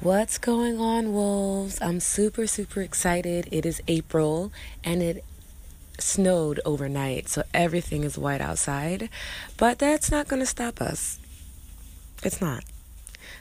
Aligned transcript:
What's 0.00 0.36
going 0.36 0.78
on, 0.78 1.14
wolves? 1.14 1.80
I'm 1.80 2.00
super, 2.00 2.46
super 2.46 2.82
excited. 2.82 3.48
It 3.50 3.64
is 3.64 3.82
April 3.88 4.52
and 4.84 5.02
it 5.02 5.24
snowed 5.98 6.60
overnight, 6.66 7.30
so 7.30 7.44
everything 7.54 8.04
is 8.04 8.18
white 8.18 8.42
outside. 8.42 9.08
But 9.56 9.78
that's 9.78 10.10
not 10.10 10.28
going 10.28 10.40
to 10.40 10.46
stop 10.46 10.82
us. 10.82 11.18
It's 12.22 12.42
not. 12.42 12.62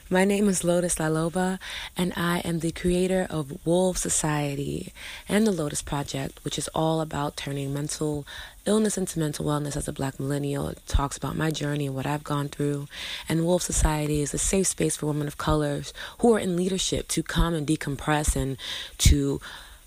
My 0.07 0.23
name 0.23 0.47
is 0.47 0.63
Lotus 0.63 0.99
Laloba, 0.99 1.57
and 1.97 2.13
I 2.15 2.37
am 2.41 2.59
the 2.59 2.71
creator 2.71 3.25
of 3.27 3.57
Wolf 3.65 3.97
Society 3.97 4.93
and 5.27 5.47
the 5.47 5.51
Lotus 5.51 5.81
Project, 5.81 6.37
which 6.43 6.59
is 6.59 6.67
all 6.75 7.01
about 7.01 7.35
turning 7.35 7.73
mental 7.73 8.23
illness 8.67 8.99
into 8.99 9.17
mental 9.17 9.45
wellness 9.45 9.75
as 9.75 9.87
a 9.87 9.91
black 9.91 10.19
millennial. 10.19 10.67
It 10.67 10.79
talks 10.85 11.17
about 11.17 11.35
my 11.35 11.49
journey 11.49 11.87
and 11.87 11.95
what 11.95 12.05
I've 12.05 12.23
gone 12.23 12.49
through. 12.49 12.87
And 13.27 13.47
Wolf 13.47 13.63
Society 13.63 14.21
is 14.21 14.31
a 14.31 14.37
safe 14.37 14.67
space 14.67 14.95
for 14.95 15.07
women 15.07 15.25
of 15.25 15.39
colors 15.39 15.91
who 16.19 16.35
are 16.35 16.39
in 16.39 16.55
leadership 16.55 17.07
to 17.07 17.23
come 17.23 17.55
and 17.55 17.65
decompress 17.65 18.35
and 18.35 18.57
to 18.99 19.41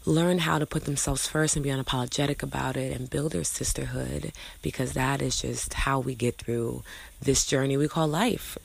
learn 0.09 0.39
how 0.39 0.59
to 0.59 0.65
put 0.65 0.85
themselves 0.85 1.27
first 1.27 1.55
and 1.55 1.63
be 1.63 1.69
unapologetic 1.69 2.43
about 2.43 2.77
it 2.77 2.97
and 2.97 3.11
build 3.11 3.33
their 3.33 3.45
sisterhood 3.45 4.33
because 4.63 4.95
that 4.95 5.21
is 5.21 5.41
just 5.43 5.75
how 5.75 6.01
we 6.01 6.15
get 6.15 6.39
through 6.39 6.83
this 7.21 7.45
journey 7.45 7.77
we 7.77 7.89
call 7.89 8.09
life. 8.09 8.57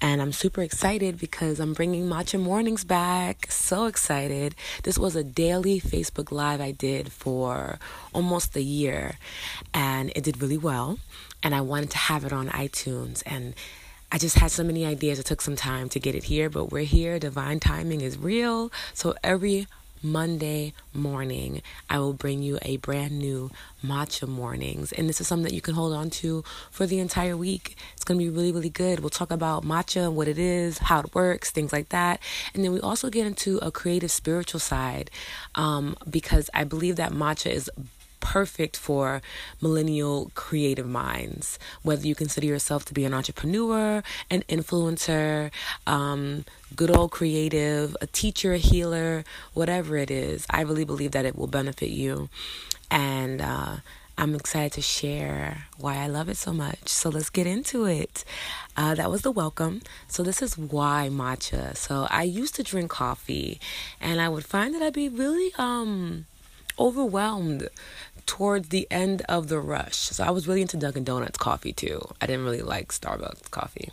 And 0.00 0.20
I'm 0.20 0.32
super 0.32 0.60
excited 0.60 1.18
because 1.18 1.60
I'm 1.60 1.72
bringing 1.72 2.08
Matcha 2.08 2.40
Mornings 2.40 2.84
back. 2.84 3.50
So 3.50 3.86
excited. 3.86 4.56
This 4.82 4.98
was 4.98 5.14
a 5.14 5.22
daily 5.22 5.80
Facebook 5.80 6.32
Live 6.32 6.60
I 6.60 6.72
did 6.72 7.12
for 7.12 7.78
almost 8.12 8.56
a 8.56 8.62
year 8.62 9.18
and 9.72 10.10
it 10.16 10.24
did 10.24 10.42
really 10.42 10.58
well. 10.58 10.98
And 11.44 11.54
I 11.54 11.60
wanted 11.60 11.90
to 11.90 11.98
have 11.98 12.24
it 12.24 12.32
on 12.32 12.48
iTunes 12.48 13.22
and 13.24 13.54
I 14.10 14.18
just 14.18 14.38
had 14.38 14.50
so 14.50 14.64
many 14.64 14.84
ideas. 14.84 15.18
It 15.18 15.26
took 15.26 15.42
some 15.42 15.54
time 15.54 15.88
to 15.90 16.00
get 16.00 16.14
it 16.14 16.24
here, 16.24 16.48
but 16.50 16.72
we're 16.72 16.84
here. 16.84 17.18
Divine 17.18 17.60
timing 17.60 18.00
is 18.00 18.16
real. 18.18 18.72
So 18.94 19.14
every 19.22 19.68
Monday 20.02 20.74
morning, 20.92 21.62
I 21.88 21.98
will 21.98 22.12
bring 22.12 22.42
you 22.42 22.58
a 22.62 22.76
brand 22.78 23.18
new 23.18 23.50
matcha 23.84 24.28
mornings. 24.28 24.92
And 24.92 25.08
this 25.08 25.20
is 25.20 25.26
something 25.26 25.44
that 25.44 25.54
you 25.54 25.60
can 25.60 25.74
hold 25.74 25.92
on 25.92 26.10
to 26.10 26.44
for 26.70 26.86
the 26.86 26.98
entire 26.98 27.36
week. 27.36 27.76
It's 27.94 28.04
going 28.04 28.18
to 28.18 28.24
be 28.24 28.30
really, 28.30 28.52
really 28.52 28.70
good. 28.70 29.00
We'll 29.00 29.10
talk 29.10 29.30
about 29.30 29.64
matcha 29.64 30.04
and 30.04 30.16
what 30.16 30.28
it 30.28 30.38
is, 30.38 30.78
how 30.78 31.00
it 31.00 31.14
works, 31.14 31.50
things 31.50 31.72
like 31.72 31.90
that. 31.90 32.20
And 32.54 32.64
then 32.64 32.72
we 32.72 32.80
also 32.80 33.10
get 33.10 33.26
into 33.26 33.58
a 33.58 33.70
creative 33.70 34.10
spiritual 34.10 34.60
side 34.60 35.10
um, 35.54 35.96
because 36.08 36.50
I 36.54 36.64
believe 36.64 36.96
that 36.96 37.12
matcha 37.12 37.50
is 37.50 37.70
perfect 38.20 38.76
for 38.76 39.22
millennial 39.60 40.30
creative 40.34 40.88
minds. 40.88 41.58
Whether 41.82 42.06
you 42.06 42.14
consider 42.14 42.46
yourself 42.46 42.84
to 42.86 42.94
be 42.94 43.04
an 43.04 43.14
entrepreneur, 43.14 44.02
an 44.30 44.42
influencer, 44.48 45.50
um, 45.86 46.44
good 46.74 46.94
old 46.94 47.10
creative, 47.10 47.96
a 48.00 48.06
teacher, 48.06 48.52
a 48.52 48.58
healer, 48.58 49.24
whatever 49.54 49.96
it 49.96 50.10
is, 50.10 50.46
I 50.50 50.62
really 50.62 50.84
believe 50.84 51.12
that 51.12 51.24
it 51.24 51.36
will 51.36 51.46
benefit 51.46 51.90
you. 51.90 52.28
And 52.90 53.40
uh, 53.40 53.76
I'm 54.16 54.34
excited 54.34 54.72
to 54.72 54.82
share 54.82 55.66
why 55.78 55.98
I 55.98 56.08
love 56.08 56.28
it 56.28 56.36
so 56.36 56.52
much. 56.52 56.88
So 56.88 57.08
let's 57.08 57.30
get 57.30 57.46
into 57.46 57.84
it. 57.84 58.24
Uh, 58.76 58.94
that 58.96 59.10
was 59.10 59.22
the 59.22 59.30
welcome. 59.30 59.80
So 60.08 60.24
this 60.24 60.42
is 60.42 60.58
why 60.58 61.08
matcha. 61.10 61.76
So 61.76 62.08
I 62.10 62.24
used 62.24 62.56
to 62.56 62.64
drink 62.64 62.90
coffee, 62.90 63.60
and 64.00 64.20
I 64.20 64.28
would 64.28 64.44
find 64.44 64.74
that 64.74 64.82
I'd 64.82 64.92
be 64.92 65.08
really 65.08 65.52
um 65.56 66.26
overwhelmed 66.78 67.68
towards 68.26 68.68
the 68.68 68.86
end 68.90 69.22
of 69.22 69.48
the 69.48 69.58
rush. 69.58 69.96
So 69.96 70.22
I 70.22 70.30
was 70.30 70.46
really 70.46 70.60
into 70.60 70.76
Dunkin' 70.76 71.04
Donuts 71.04 71.38
coffee 71.38 71.72
too. 71.72 72.00
I 72.20 72.26
didn't 72.26 72.44
really 72.44 72.62
like 72.62 72.88
Starbucks 72.88 73.50
coffee, 73.50 73.90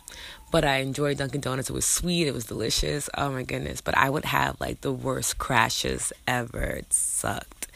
but 0.50 0.64
I 0.64 0.76
enjoyed 0.76 1.18
Dunkin' 1.18 1.40
Donuts. 1.40 1.70
It 1.70 1.72
was 1.72 1.86
sweet, 1.86 2.28
it 2.28 2.34
was 2.34 2.44
delicious. 2.44 3.08
Oh 3.16 3.30
my 3.30 3.42
goodness. 3.42 3.80
But 3.80 3.96
I 3.96 4.10
would 4.10 4.26
have 4.26 4.60
like 4.60 4.82
the 4.82 4.92
worst 4.92 5.38
crashes 5.38 6.12
ever. 6.28 6.62
It 6.62 6.92
sucked. 6.92 7.68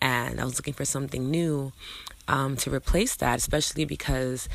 And 0.00 0.40
I 0.40 0.44
was 0.44 0.56
looking 0.56 0.74
for 0.74 0.84
something 0.84 1.30
new 1.30 1.72
um, 2.26 2.56
to 2.56 2.74
replace 2.74 3.14
that, 3.16 3.38
especially 3.38 3.84
because 3.84 4.48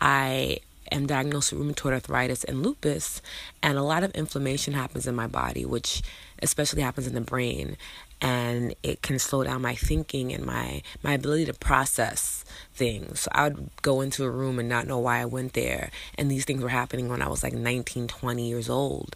I 0.00 0.60
am 0.90 1.06
diagnosed 1.06 1.52
with 1.52 1.60
rheumatoid 1.60 1.92
arthritis 1.92 2.44
and 2.44 2.62
lupus, 2.62 3.20
and 3.62 3.76
a 3.76 3.82
lot 3.82 4.04
of 4.04 4.10
inflammation 4.12 4.72
happens 4.72 5.06
in 5.06 5.14
my 5.14 5.26
body, 5.26 5.64
which 5.64 6.02
especially 6.42 6.82
happens 6.82 7.06
in 7.06 7.14
the 7.14 7.20
brain 7.20 7.76
and 8.24 8.74
it 8.82 9.02
can 9.02 9.18
slow 9.18 9.44
down 9.44 9.60
my 9.60 9.74
thinking 9.74 10.32
and 10.32 10.46
my 10.46 10.80
my 11.02 11.12
ability 11.12 11.44
to 11.44 11.52
process 11.52 12.42
things. 12.72 13.20
So 13.20 13.28
I 13.32 13.44
would 13.44 13.68
go 13.82 14.00
into 14.00 14.24
a 14.24 14.30
room 14.30 14.58
and 14.58 14.66
not 14.66 14.86
know 14.86 14.98
why 14.98 15.20
I 15.20 15.26
went 15.26 15.52
there, 15.52 15.90
and 16.16 16.30
these 16.30 16.46
things 16.46 16.62
were 16.62 16.70
happening 16.70 17.10
when 17.10 17.20
I 17.20 17.28
was 17.28 17.42
like 17.42 17.52
19, 17.52 18.08
20 18.08 18.48
years 18.48 18.70
old. 18.70 19.14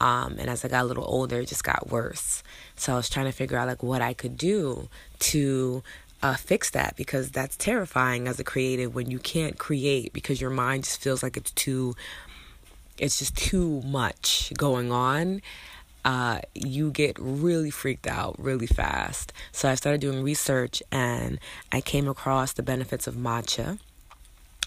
Um, 0.00 0.36
and 0.38 0.50
as 0.50 0.64
I 0.64 0.68
got 0.68 0.82
a 0.82 0.88
little 0.88 1.04
older, 1.06 1.40
it 1.40 1.46
just 1.46 1.62
got 1.62 1.88
worse. 1.88 2.42
So 2.74 2.94
I 2.94 2.96
was 2.96 3.08
trying 3.08 3.26
to 3.26 3.32
figure 3.32 3.56
out 3.56 3.68
like 3.68 3.82
what 3.82 4.02
I 4.02 4.12
could 4.12 4.36
do 4.36 4.88
to 5.20 5.84
uh, 6.20 6.34
fix 6.34 6.70
that 6.70 6.96
because 6.96 7.30
that's 7.30 7.56
terrifying 7.56 8.26
as 8.26 8.40
a 8.40 8.44
creative 8.44 8.92
when 8.92 9.08
you 9.08 9.20
can't 9.20 9.56
create 9.58 10.12
because 10.12 10.40
your 10.40 10.50
mind 10.50 10.84
just 10.84 11.00
feels 11.00 11.22
like 11.22 11.36
it's 11.36 11.52
too, 11.52 11.94
it's 12.96 13.20
just 13.20 13.36
too 13.36 13.82
much 13.82 14.52
going 14.56 14.90
on 14.90 15.42
uh, 16.04 16.40
you 16.54 16.90
get 16.90 17.16
really 17.18 17.70
freaked 17.70 18.06
out 18.06 18.36
really 18.38 18.66
fast. 18.66 19.32
So 19.52 19.68
I 19.68 19.74
started 19.74 20.00
doing 20.00 20.22
research 20.22 20.82
and 20.90 21.38
I 21.72 21.80
came 21.80 22.08
across 22.08 22.52
the 22.52 22.62
benefits 22.62 23.06
of 23.06 23.14
matcha. 23.14 23.78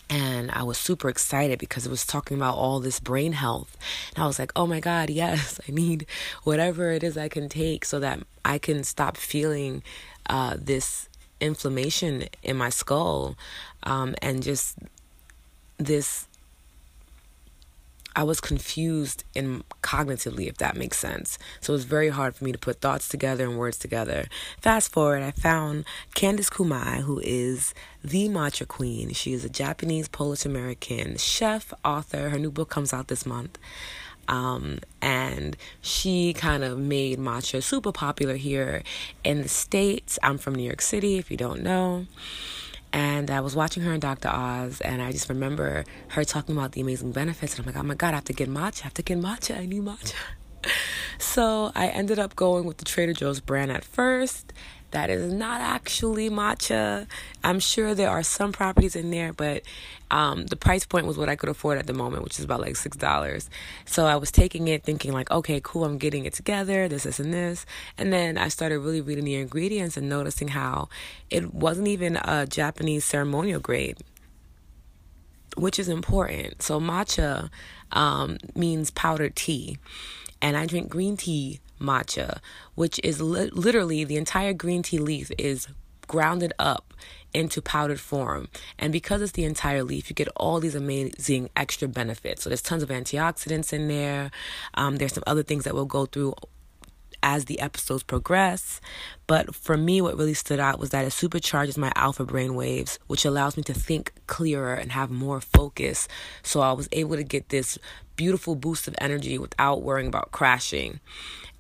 And 0.09 0.51
I 0.51 0.63
was 0.63 0.77
super 0.77 1.07
excited 1.07 1.57
because 1.57 1.85
it 1.85 1.89
was 1.89 2.05
talking 2.05 2.35
about 2.35 2.55
all 2.55 2.81
this 2.81 2.99
brain 2.99 3.31
health. 3.31 3.77
And 4.13 4.23
I 4.23 4.27
was 4.27 4.39
like, 4.39 4.51
oh 4.57 4.67
my 4.67 4.81
God, 4.81 5.09
yes, 5.23 5.59
I 5.67 5.71
need 5.71 6.05
whatever 6.43 6.91
it 6.91 7.01
is 7.03 7.17
I 7.17 7.29
can 7.29 7.47
take 7.47 7.85
so 7.85 7.99
that 8.01 8.19
I 8.43 8.57
can 8.57 8.83
stop 8.83 9.15
feeling 9.15 9.83
uh, 10.29 10.57
this 10.59 11.07
inflammation 11.39 12.25
in 12.43 12.57
my 12.57 12.69
skull 12.69 13.35
um, 13.83 14.15
and 14.21 14.43
just 14.43 14.77
this 15.77 16.27
I 18.15 18.23
was 18.23 18.41
confused 18.41 19.23
in 19.33 19.63
cognitively, 19.81 20.47
if 20.47 20.57
that 20.57 20.75
makes 20.75 20.97
sense. 20.97 21.39
So 21.61 21.73
it 21.73 21.77
was 21.77 21.85
very 21.85 22.09
hard 22.09 22.35
for 22.35 22.43
me 22.43 22.51
to 22.51 22.57
put 22.57 22.81
thoughts 22.81 23.07
together 23.07 23.45
and 23.45 23.57
words 23.57 23.77
together. 23.77 24.25
Fast 24.59 24.91
forward, 24.91 25.23
I 25.23 25.31
found 25.31 25.85
Candice 26.15 26.49
Kumai, 26.49 27.01
who 27.01 27.19
is 27.23 27.73
the 28.03 28.27
matcha 28.27 28.67
queen. 28.67 29.13
She 29.13 29.33
is 29.33 29.45
a 29.45 29.49
Japanese 29.49 30.07
Polish 30.07 30.45
American 30.45 31.17
chef, 31.17 31.73
author. 31.85 32.29
Her 32.29 32.39
new 32.39 32.51
book 32.51 32.69
comes 32.69 32.93
out 32.93 33.07
this 33.07 33.25
month. 33.25 33.57
Um, 34.27 34.79
and 35.01 35.57
she 35.81 36.33
kind 36.33 36.63
of 36.63 36.77
made 36.77 37.19
matcha 37.19 37.61
super 37.63 37.91
popular 37.91 38.35
here 38.35 38.83
in 39.23 39.41
the 39.41 39.49
States. 39.49 40.19
I'm 40.23 40.37
from 40.37 40.55
New 40.55 40.63
York 40.63 40.81
City, 40.81 41.17
if 41.17 41.31
you 41.31 41.37
don't 41.37 41.61
know. 41.61 42.05
And 42.93 43.31
I 43.31 43.39
was 43.39 43.55
watching 43.55 43.83
her 43.83 43.93
in 43.93 43.99
Dr. 44.01 44.27
Oz, 44.27 44.81
and 44.81 45.01
I 45.01 45.11
just 45.11 45.29
remember 45.29 45.85
her 46.09 46.23
talking 46.25 46.55
about 46.57 46.73
the 46.73 46.81
amazing 46.81 47.13
benefits. 47.13 47.57
And 47.57 47.65
I'm 47.65 47.73
like, 47.73 47.81
oh 47.81 47.87
my 47.87 47.95
God, 47.95 48.13
I 48.13 48.17
have 48.17 48.25
to 48.25 48.33
get 48.33 48.49
matcha. 48.49 48.81
I 48.81 48.83
have 48.83 48.93
to 48.95 49.03
get 49.03 49.17
matcha. 49.17 49.57
I 49.57 49.65
need 49.65 49.83
matcha. 49.83 50.13
so 51.17 51.71
I 51.73 51.87
ended 51.87 52.19
up 52.19 52.35
going 52.35 52.65
with 52.65 52.77
the 52.77 52.85
Trader 52.85 53.13
Joe's 53.13 53.39
brand 53.39 53.71
at 53.71 53.85
first 53.85 54.51
that 54.91 55.09
is 55.09 55.31
not 55.33 55.61
actually 55.61 56.29
matcha. 56.29 57.07
I'm 57.43 57.59
sure 57.59 57.95
there 57.95 58.09
are 58.09 58.23
some 58.23 58.51
properties 58.51 58.95
in 58.95 59.11
there, 59.11 59.33
but 59.33 59.63
um, 60.09 60.45
the 60.45 60.55
price 60.55 60.85
point 60.85 61.05
was 61.05 61.17
what 61.17 61.29
I 61.29 61.35
could 61.35 61.49
afford 61.49 61.77
at 61.77 61.87
the 61.87 61.93
moment, 61.93 62.23
which 62.23 62.37
is 62.37 62.45
about 62.45 62.61
like 62.61 62.75
six 62.75 62.97
dollars. 62.97 63.49
So 63.85 64.05
I 64.05 64.15
was 64.17 64.31
taking 64.31 64.67
it, 64.67 64.83
thinking 64.83 65.13
like, 65.13 65.31
okay, 65.31 65.61
cool, 65.63 65.85
I'm 65.85 65.97
getting 65.97 66.25
it 66.25 66.33
together, 66.33 66.87
this, 66.87 67.03
this, 67.03 67.19
and 67.19 67.33
this, 67.33 67.65
and 67.97 68.11
then 68.11 68.37
I 68.37 68.49
started 68.49 68.79
really 68.79 69.01
reading 69.01 69.25
the 69.25 69.35
ingredients 69.35 69.97
and 69.97 70.09
noticing 70.09 70.49
how 70.49 70.89
it 71.29 71.53
wasn't 71.53 71.87
even 71.87 72.17
a 72.17 72.45
Japanese 72.45 73.05
ceremonial 73.05 73.59
grade 73.59 73.97
which 75.57 75.79
is 75.79 75.89
important. 75.89 76.61
So 76.61 76.79
matcha 76.79 77.49
um, 77.91 78.37
means 78.55 78.91
powdered 78.91 79.35
tea, 79.35 79.77
and 80.41 80.55
I 80.55 80.65
drink 80.65 80.89
green 80.89 81.17
tea 81.17 81.59
matcha, 81.81 82.39
which 82.75 82.99
is 83.03 83.21
li- 83.21 83.49
literally 83.51 84.03
the 84.03 84.17
entire 84.17 84.53
green 84.53 84.83
tea 84.83 84.99
leaf 84.99 85.31
is 85.37 85.67
grounded 86.07 86.53
up 86.59 86.93
into 87.33 87.61
powdered 87.61 87.99
form. 87.99 88.49
And 88.77 88.91
because 88.91 89.21
it's 89.21 89.31
the 89.31 89.45
entire 89.45 89.83
leaf, 89.83 90.09
you 90.09 90.13
get 90.13 90.27
all 90.35 90.59
these 90.59 90.75
amazing 90.75 91.49
extra 91.55 91.87
benefits. 91.87 92.43
So 92.43 92.49
there's 92.49 92.61
tons 92.61 92.83
of 92.83 92.89
antioxidants 92.89 93.71
in 93.71 93.87
there. 93.87 94.31
Um, 94.73 94.97
there's 94.97 95.13
some 95.13 95.23
other 95.25 95.43
things 95.43 95.63
that 95.63 95.73
we'll 95.73 95.85
go 95.85 96.05
through 96.05 96.35
as 97.23 97.45
the 97.45 97.59
episodes 97.59 98.03
progress. 98.03 98.81
But 99.27 99.55
for 99.55 99.77
me, 99.77 100.01
what 100.01 100.17
really 100.17 100.33
stood 100.33 100.59
out 100.59 100.79
was 100.79 100.89
that 100.89 101.05
it 101.05 101.11
supercharges 101.11 101.77
my 101.77 101.91
alpha 101.95 102.25
brain 102.25 102.55
waves, 102.55 102.99
which 103.07 103.25
allows 103.25 103.57
me 103.57 103.63
to 103.63 103.73
think 103.73 104.13
clearer 104.27 104.73
and 104.73 104.91
have 104.91 105.09
more 105.09 105.39
focus. 105.39 106.07
So 106.43 106.61
I 106.61 106.73
was 106.73 106.89
able 106.91 107.15
to 107.15 107.23
get 107.23 107.49
this 107.49 107.77
beautiful 108.15 108.55
boost 108.55 108.87
of 108.87 108.95
energy 108.97 109.37
without 109.37 109.83
worrying 109.83 110.07
about 110.07 110.31
crashing. 110.31 110.99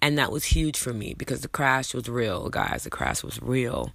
And 0.01 0.17
that 0.17 0.31
was 0.31 0.45
huge 0.45 0.77
for 0.77 0.93
me 0.93 1.13
because 1.13 1.41
the 1.41 1.47
crash 1.47 1.93
was 1.93 2.09
real, 2.09 2.49
guys. 2.49 2.83
The 2.83 2.89
crash 2.89 3.23
was 3.23 3.39
real. 3.41 3.91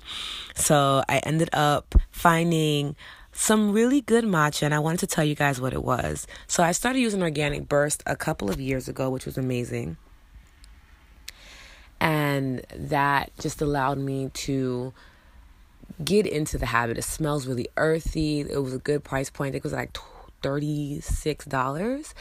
So 0.54 1.02
I 1.08 1.18
ended 1.18 1.50
up 1.52 1.96
finding 2.10 2.94
some 3.32 3.72
really 3.72 4.00
good 4.00 4.24
matcha 4.24 4.62
and 4.62 4.74
I 4.74 4.78
wanted 4.78 5.00
to 5.00 5.08
tell 5.08 5.24
you 5.24 5.34
guys 5.34 5.60
what 5.60 5.72
it 5.72 5.82
was. 5.82 6.28
So 6.46 6.62
I 6.62 6.72
started 6.72 7.00
using 7.00 7.22
organic 7.22 7.68
burst 7.68 8.04
a 8.06 8.14
couple 8.14 8.50
of 8.50 8.60
years 8.60 8.88
ago, 8.88 9.10
which 9.10 9.26
was 9.26 9.36
amazing. 9.36 9.96
And 12.00 12.64
that 12.74 13.32
just 13.40 13.60
allowed 13.60 13.98
me 13.98 14.30
to 14.32 14.92
get 16.04 16.24
into 16.24 16.56
the 16.56 16.66
habit. 16.66 16.98
It 16.98 17.02
smells 17.02 17.48
really 17.48 17.66
earthy. 17.76 18.40
It 18.40 18.62
was 18.62 18.74
a 18.74 18.78
good 18.78 19.02
price 19.02 19.28
point. 19.28 19.56
It 19.56 19.64
was 19.64 19.72
like 19.72 19.98
$36. 20.42 22.14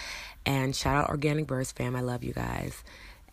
And 0.46 0.76
shout 0.76 0.96
out 0.96 1.10
Organic 1.10 1.46
Burst 1.46 1.76
fam. 1.76 1.96
I 1.96 2.02
love 2.02 2.24
you 2.24 2.34
guys 2.34 2.84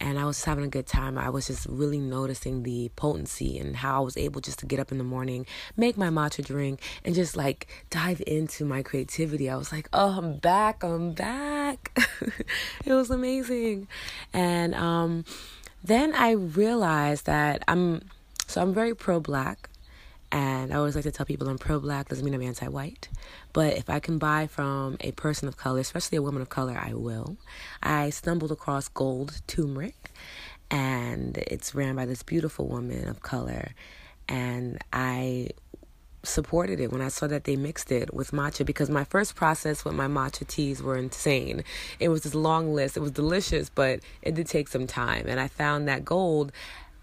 and 0.03 0.19
I 0.19 0.25
was 0.25 0.43
having 0.43 0.65
a 0.65 0.69
good 0.69 0.87
time. 0.87 1.17
I 1.17 1.31
was 1.31 1.47
just 1.47 1.65
really 1.67 2.01
noticing 2.01 2.65
the 2.65 2.91
potency 2.97 3.57
and 3.57 3.77
how 3.77 3.99
I 3.99 4.01
was 4.01 4.17
able 4.17 4.41
just 4.41 4.59
to 4.59 4.67
get 4.67 4.81
up 4.81 4.91
in 4.91 4.99
the 4.99 5.05
morning, 5.05 5.47
make 5.77 5.97
my 5.97 6.09
matcha 6.09 6.45
drink, 6.45 6.81
and 7.05 7.15
just 7.15 7.37
like 7.37 7.69
dive 7.89 8.21
into 8.27 8.65
my 8.65 8.83
creativity. 8.83 9.49
I 9.49 9.55
was 9.55 9.71
like, 9.71 9.89
oh, 9.93 10.19
I'm 10.19 10.39
back, 10.39 10.83
I'm 10.83 11.13
back. 11.13 11.97
it 12.85 12.93
was 12.93 13.11
amazing. 13.11 13.87
And 14.33 14.75
um, 14.75 15.25
then 15.85 16.17
I 16.17 16.33
realized 16.33 17.27
that 17.27 17.63
I'm, 17.69 18.03
so 18.49 18.61
I'm 18.61 18.75
very 18.75 18.97
pro 18.97 19.21
black. 19.21 19.69
And 20.33 20.73
I 20.73 20.79
always 20.79 20.97
like 20.97 21.05
to 21.05 21.13
tell 21.13 21.27
people 21.27 21.49
I'm 21.49 21.59
pro 21.59 21.79
black, 21.79 22.09
doesn't 22.09 22.25
mean 22.25 22.35
I'm 22.35 22.43
anti 22.43 22.67
white. 22.67 23.09
But 23.53 23.77
if 23.77 23.91
I 23.91 24.01
can 24.01 24.19
buy 24.19 24.47
from 24.47 24.97
a 25.01 25.13
person 25.13 25.49
of 25.49 25.57
color, 25.57 25.81
especially 25.81 26.17
a 26.17 26.23
woman 26.23 26.43
of 26.43 26.49
color, 26.49 26.79
I 26.79 26.95
will. 26.95 27.37
I 27.83 28.11
stumbled 28.11 28.53
across 28.53 28.89
gold 28.89 29.41
turmeric, 29.47 30.11
and 30.71 31.37
it's 31.37 31.75
ran 31.75 31.97
by 31.97 32.07
this 32.07 32.23
beautiful 32.23 32.67
woman 32.67 33.09
of 33.09 33.21
color. 33.21 33.73
And 34.29 34.79
I 34.93 35.51
supported 36.25 36.81
it 36.81 36.93
when 36.93 37.01
I 37.01 37.09
saw 37.09 37.27
that 37.27 37.45
they 37.45 37.57
mixed 37.57 37.91
it 37.91 38.15
with 38.15 38.31
matcha 38.31 38.65
because 38.65 38.89
my 38.89 39.05
first 39.05 39.35
process 39.35 39.85
with 39.85 39.95
my 39.95 40.07
matcha 40.07 40.47
teas 40.47 40.83
were 40.83 40.97
insane. 40.97 41.65
It 41.99 42.09
was 42.09 42.23
this 42.23 42.35
long 42.35 42.73
list. 42.75 42.97
It 42.97 43.01
was 43.01 43.11
delicious, 43.11 43.69
but 43.69 44.01
it 44.23 44.35
did 44.35 44.47
take 44.47 44.69
some 44.69 44.87
time. 44.87 45.27
And 45.27 45.41
I 45.41 45.49
found 45.49 45.89
that 45.89 46.05
gold 46.05 46.53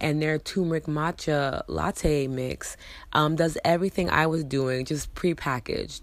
and 0.01 0.21
their 0.21 0.37
turmeric 0.39 0.85
matcha 0.85 1.63
latte 1.67 2.27
mix 2.27 2.77
um, 3.13 3.35
does 3.35 3.57
everything 3.65 4.09
I 4.09 4.27
was 4.27 4.43
doing, 4.43 4.85
just 4.85 5.13
prepackaged. 5.13 6.01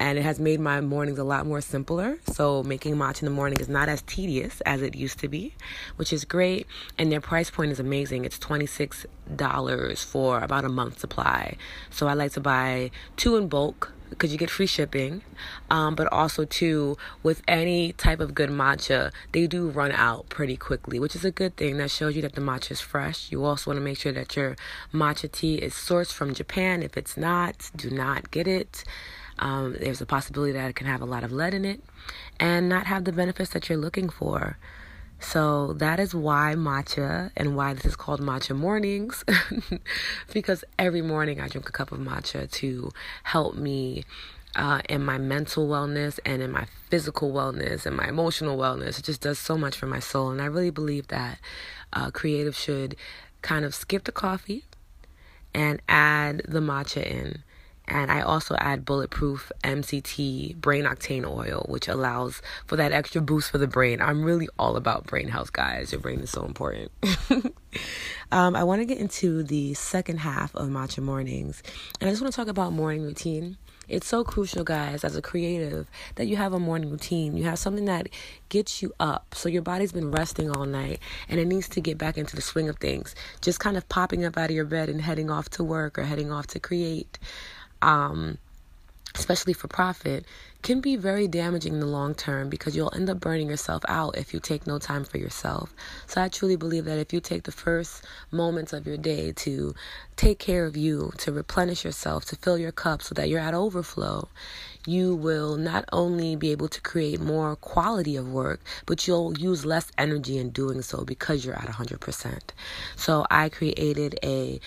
And 0.00 0.18
it 0.18 0.22
has 0.22 0.38
made 0.38 0.60
my 0.60 0.80
mornings 0.80 1.18
a 1.18 1.24
lot 1.24 1.46
more 1.46 1.60
simpler. 1.60 2.18
So 2.26 2.62
making 2.62 2.96
matcha 2.96 3.22
in 3.22 3.26
the 3.26 3.32
morning 3.32 3.58
is 3.60 3.68
not 3.68 3.88
as 3.88 4.02
tedious 4.02 4.60
as 4.62 4.82
it 4.82 4.94
used 4.94 5.18
to 5.20 5.28
be, 5.28 5.54
which 5.96 6.12
is 6.12 6.24
great. 6.24 6.66
And 6.96 7.10
their 7.10 7.20
price 7.20 7.50
point 7.50 7.72
is 7.72 7.80
amazing. 7.80 8.24
It's 8.24 8.38
$26 8.38 10.04
for 10.04 10.38
about 10.40 10.64
a 10.64 10.68
month 10.68 11.00
supply. 11.00 11.56
So 11.90 12.06
I 12.06 12.14
like 12.14 12.32
to 12.32 12.40
buy 12.40 12.90
two 13.16 13.36
in 13.36 13.48
bulk 13.48 13.92
because 14.10 14.32
you 14.32 14.38
get 14.38 14.50
free 14.50 14.66
shipping. 14.66 15.22
Um, 15.70 15.94
but 15.94 16.10
also 16.12 16.44
too, 16.44 16.96
with 17.22 17.42
any 17.46 17.92
type 17.92 18.20
of 18.20 18.34
good 18.34 18.50
matcha, 18.50 19.12
they 19.32 19.46
do 19.46 19.68
run 19.68 19.92
out 19.92 20.28
pretty 20.28 20.56
quickly, 20.56 20.98
which 20.98 21.14
is 21.14 21.24
a 21.24 21.30
good 21.30 21.56
thing. 21.56 21.78
That 21.78 21.90
shows 21.90 22.16
you 22.16 22.22
that 22.22 22.34
the 22.34 22.40
matcha 22.40 22.72
is 22.72 22.80
fresh. 22.80 23.30
You 23.30 23.44
also 23.44 23.70
want 23.70 23.78
to 23.78 23.84
make 23.84 23.98
sure 23.98 24.12
that 24.12 24.34
your 24.36 24.56
matcha 24.92 25.30
tea 25.30 25.56
is 25.56 25.74
sourced 25.74 26.12
from 26.12 26.34
Japan. 26.34 26.82
If 26.82 26.96
it's 26.96 27.16
not, 27.16 27.70
do 27.76 27.90
not 27.90 28.30
get 28.30 28.46
it. 28.46 28.84
Um, 29.38 29.76
there's 29.78 30.00
a 30.00 30.06
possibility 30.06 30.52
that 30.52 30.68
it 30.70 30.76
can 30.76 30.86
have 30.86 31.00
a 31.00 31.06
lot 31.06 31.24
of 31.24 31.32
lead 31.32 31.54
in 31.54 31.64
it 31.64 31.82
and 32.40 32.68
not 32.68 32.86
have 32.86 33.04
the 33.04 33.12
benefits 33.12 33.50
that 33.50 33.68
you're 33.68 33.78
looking 33.78 34.08
for. 34.08 34.58
So 35.20 35.72
that 35.74 35.98
is 35.98 36.14
why 36.14 36.54
matcha 36.56 37.30
and 37.36 37.56
why 37.56 37.74
this 37.74 37.84
is 37.84 37.96
called 37.96 38.20
matcha 38.20 38.56
mornings. 38.56 39.24
because 40.32 40.64
every 40.78 41.02
morning 41.02 41.40
I 41.40 41.48
drink 41.48 41.68
a 41.68 41.72
cup 41.72 41.92
of 41.92 41.98
matcha 41.98 42.50
to 42.50 42.90
help 43.24 43.56
me 43.56 44.04
uh, 44.54 44.80
in 44.88 45.04
my 45.04 45.18
mental 45.18 45.68
wellness 45.68 46.18
and 46.24 46.40
in 46.42 46.50
my 46.50 46.66
physical 46.88 47.32
wellness 47.32 47.84
and 47.84 47.96
my 47.96 48.08
emotional 48.08 48.56
wellness. 48.56 48.98
It 48.98 49.04
just 49.04 49.20
does 49.20 49.38
so 49.38 49.58
much 49.58 49.76
for 49.76 49.86
my 49.86 50.00
soul. 50.00 50.30
And 50.30 50.40
I 50.40 50.46
really 50.46 50.70
believe 50.70 51.08
that 51.08 51.38
uh, 51.92 52.10
creative 52.10 52.56
should 52.56 52.96
kind 53.42 53.64
of 53.64 53.74
skip 53.74 54.04
the 54.04 54.12
coffee 54.12 54.64
and 55.54 55.80
add 55.88 56.42
the 56.46 56.60
matcha 56.60 57.04
in 57.04 57.42
and 57.88 58.12
I 58.12 58.20
also 58.20 58.54
add 58.56 58.84
bulletproof 58.84 59.50
MCT 59.64 60.56
brain 60.56 60.84
octane 60.84 61.26
oil, 61.26 61.64
which 61.68 61.88
allows 61.88 62.42
for 62.66 62.76
that 62.76 62.92
extra 62.92 63.20
boost 63.20 63.50
for 63.50 63.58
the 63.58 63.66
brain. 63.66 64.00
I'm 64.00 64.22
really 64.22 64.48
all 64.58 64.76
about 64.76 65.06
brain 65.06 65.28
health, 65.28 65.52
guys. 65.52 65.92
Your 65.92 66.00
brain 66.00 66.20
is 66.20 66.30
so 66.30 66.44
important. 66.44 66.90
um, 68.32 68.54
I 68.54 68.64
want 68.64 68.80
to 68.80 68.84
get 68.84 68.98
into 68.98 69.42
the 69.42 69.74
second 69.74 70.18
half 70.18 70.54
of 70.54 70.68
Matcha 70.68 71.02
Mornings, 71.02 71.62
and 72.00 72.08
I 72.08 72.12
just 72.12 72.22
want 72.22 72.32
to 72.32 72.36
talk 72.36 72.48
about 72.48 72.72
morning 72.72 73.02
routine. 73.02 73.56
It's 73.88 74.06
so 74.06 74.22
crucial, 74.22 74.64
guys, 74.64 75.02
as 75.02 75.16
a 75.16 75.22
creative, 75.22 75.90
that 76.16 76.26
you 76.26 76.36
have 76.36 76.52
a 76.52 76.58
morning 76.58 76.90
routine. 76.90 77.38
You 77.38 77.44
have 77.44 77.58
something 77.58 77.86
that 77.86 78.10
gets 78.50 78.82
you 78.82 78.92
up. 79.00 79.34
So 79.34 79.48
your 79.48 79.62
body's 79.62 79.92
been 79.92 80.10
resting 80.10 80.50
all 80.50 80.66
night 80.66 81.00
and 81.26 81.40
it 81.40 81.46
needs 81.46 81.70
to 81.70 81.80
get 81.80 81.96
back 81.96 82.18
into 82.18 82.36
the 82.36 82.42
swing 82.42 82.68
of 82.68 82.76
things. 82.76 83.14
Just 83.40 83.60
kind 83.60 83.78
of 83.78 83.88
popping 83.88 84.26
up 84.26 84.36
out 84.36 84.50
of 84.50 84.56
your 84.56 84.66
bed 84.66 84.90
and 84.90 85.00
heading 85.00 85.30
off 85.30 85.48
to 85.50 85.64
work 85.64 85.98
or 85.98 86.02
heading 86.02 86.30
off 86.30 86.46
to 86.48 86.60
create 86.60 87.18
um, 87.82 88.38
especially 89.14 89.52
for 89.52 89.68
profit, 89.68 90.24
can 90.62 90.80
be 90.80 90.96
very 90.96 91.28
damaging 91.28 91.74
in 91.74 91.80
the 91.80 91.86
long 91.86 92.14
term 92.14 92.48
because 92.48 92.74
you'll 92.74 92.92
end 92.94 93.08
up 93.08 93.20
burning 93.20 93.48
yourself 93.48 93.82
out 93.88 94.18
if 94.18 94.34
you 94.34 94.40
take 94.40 94.66
no 94.66 94.78
time 94.78 95.04
for 95.04 95.18
yourself. 95.18 95.72
So 96.06 96.20
I 96.20 96.28
truly 96.28 96.56
believe 96.56 96.84
that 96.86 96.98
if 96.98 97.12
you 97.12 97.20
take 97.20 97.44
the 97.44 97.52
first 97.52 98.04
moments 98.32 98.72
of 98.72 98.86
your 98.86 98.96
day 98.96 99.32
to 99.32 99.74
take 100.16 100.38
care 100.38 100.66
of 100.66 100.76
you, 100.76 101.12
to 101.18 101.32
replenish 101.32 101.84
yourself, 101.84 102.24
to 102.26 102.36
fill 102.36 102.58
your 102.58 102.72
cup 102.72 103.02
so 103.02 103.14
that 103.14 103.28
you're 103.28 103.40
at 103.40 103.54
overflow, 103.54 104.28
you 104.84 105.14
will 105.14 105.56
not 105.56 105.84
only 105.92 106.34
be 106.34 106.50
able 106.50 106.68
to 106.68 106.80
create 106.80 107.20
more 107.20 107.54
quality 107.56 108.16
of 108.16 108.32
work, 108.32 108.60
but 108.86 109.06
you'll 109.06 109.38
use 109.38 109.64
less 109.64 109.92
energy 109.96 110.38
in 110.38 110.50
doing 110.50 110.82
so 110.82 111.04
because 111.04 111.44
you're 111.44 111.54
at 111.54 111.68
100%. 111.68 112.40
So 112.96 113.26
I 113.30 113.48
created 113.48 114.18
a 114.24 114.60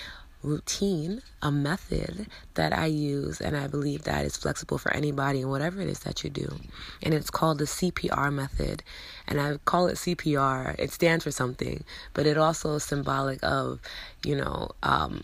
routine, 0.43 1.21
a 1.41 1.51
method 1.51 2.27
that 2.55 2.73
I 2.73 2.87
use, 2.87 3.41
and 3.41 3.55
I 3.55 3.67
believe 3.67 4.03
that 4.03 4.25
is 4.25 4.37
flexible 4.37 4.77
for 4.77 4.93
anybody 4.93 5.41
and 5.41 5.49
whatever 5.49 5.81
it 5.81 5.87
is 5.87 5.99
that 5.99 6.23
you 6.23 6.29
do. 6.29 6.59
And 7.01 7.13
it's 7.13 7.29
called 7.29 7.59
the 7.59 7.65
CPR 7.65 8.33
method. 8.33 8.83
And 9.27 9.39
I 9.39 9.57
call 9.65 9.87
it 9.87 9.95
CPR, 9.95 10.75
it 10.79 10.91
stands 10.91 11.23
for 11.23 11.31
something, 11.31 11.83
but 12.13 12.25
it 12.25 12.37
also 12.37 12.75
is 12.75 12.83
symbolic 12.83 13.39
of, 13.43 13.79
you 14.25 14.35
know, 14.35 14.71
um, 14.83 15.23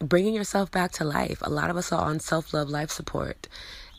bringing 0.00 0.34
yourself 0.34 0.70
back 0.70 0.92
to 0.92 1.04
life. 1.04 1.38
A 1.42 1.50
lot 1.50 1.70
of 1.70 1.76
us 1.76 1.92
are 1.92 2.04
on 2.04 2.20
self 2.20 2.52
love 2.54 2.68
life 2.68 2.90
support, 2.90 3.48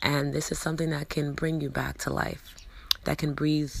and 0.02 0.32
this 0.32 0.50
is 0.50 0.58
something 0.58 0.90
that 0.90 1.08
can 1.08 1.34
bring 1.34 1.60
you 1.60 1.70
back 1.70 1.98
to 1.98 2.12
life, 2.12 2.56
that 3.04 3.18
can 3.18 3.34
breathe 3.34 3.72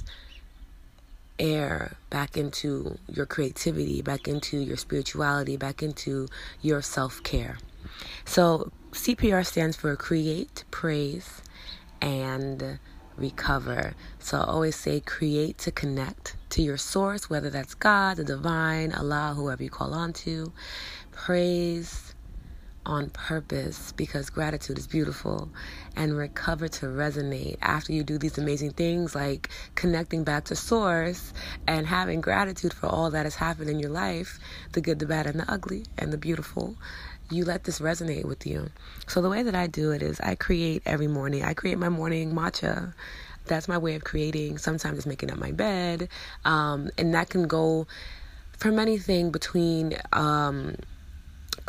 air 1.40 1.96
back 2.10 2.36
into 2.36 2.98
your 3.08 3.26
creativity, 3.26 4.02
back 4.02 4.28
into 4.28 4.58
your 4.58 4.76
spirituality, 4.76 5.56
back 5.56 5.82
into 5.82 6.28
your 6.60 6.82
self 6.82 7.22
care. 7.22 7.58
So, 8.24 8.70
CPR 8.92 9.46
stands 9.46 9.76
for 9.76 9.96
create, 9.96 10.64
praise, 10.70 11.42
and 12.02 12.78
recover. 13.16 13.94
So, 14.18 14.38
I 14.38 14.44
always 14.44 14.76
say 14.76 15.00
create 15.00 15.58
to 15.58 15.72
connect 15.72 16.36
to 16.50 16.62
your 16.62 16.76
source, 16.76 17.30
whether 17.30 17.50
that's 17.50 17.74
God, 17.74 18.18
the 18.18 18.24
divine, 18.24 18.92
Allah, 18.92 19.34
whoever 19.36 19.62
you 19.62 19.70
call 19.70 19.94
on 19.94 20.12
to. 20.14 20.52
Praise 21.12 22.09
on 22.86 23.10
purpose 23.10 23.92
because 23.92 24.30
gratitude 24.30 24.78
is 24.78 24.86
beautiful 24.86 25.50
and 25.96 26.16
recover 26.16 26.68
to 26.68 26.86
resonate. 26.86 27.56
After 27.60 27.92
you 27.92 28.02
do 28.02 28.18
these 28.18 28.38
amazing 28.38 28.72
things 28.72 29.14
like 29.14 29.50
connecting 29.74 30.24
back 30.24 30.44
to 30.46 30.56
source 30.56 31.32
and 31.66 31.86
having 31.86 32.20
gratitude 32.20 32.72
for 32.72 32.86
all 32.86 33.10
that 33.10 33.26
has 33.26 33.34
happened 33.36 33.70
in 33.70 33.78
your 33.78 33.90
life 33.90 34.38
the 34.72 34.80
good 34.80 34.98
the 34.98 35.06
bad 35.06 35.26
and 35.26 35.40
the 35.40 35.50
ugly 35.52 35.84
and 35.98 36.12
the 36.12 36.18
beautiful 36.18 36.76
you 37.30 37.44
let 37.44 37.64
this 37.64 37.78
resonate 37.80 38.24
with 38.24 38.46
you. 38.46 38.70
So 39.06 39.22
the 39.22 39.28
way 39.30 39.42
that 39.42 39.54
i 39.54 39.66
do 39.66 39.92
it 39.92 40.02
is 40.02 40.20
i 40.20 40.34
create 40.34 40.82
every 40.86 41.06
morning. 41.06 41.44
I 41.44 41.54
create 41.54 41.78
my 41.78 41.88
morning 41.88 42.32
matcha. 42.34 42.94
That's 43.46 43.68
my 43.68 43.78
way 43.78 43.94
of 43.94 44.04
creating. 44.04 44.58
Sometimes 44.58 44.98
it's 44.98 45.06
making 45.06 45.30
up 45.30 45.38
my 45.38 45.52
bed. 45.52 46.08
Um, 46.44 46.90
and 46.98 47.14
that 47.14 47.30
can 47.30 47.46
go 47.46 47.86
from 48.58 48.78
anything 48.78 49.30
between 49.30 49.96
um, 50.12 50.76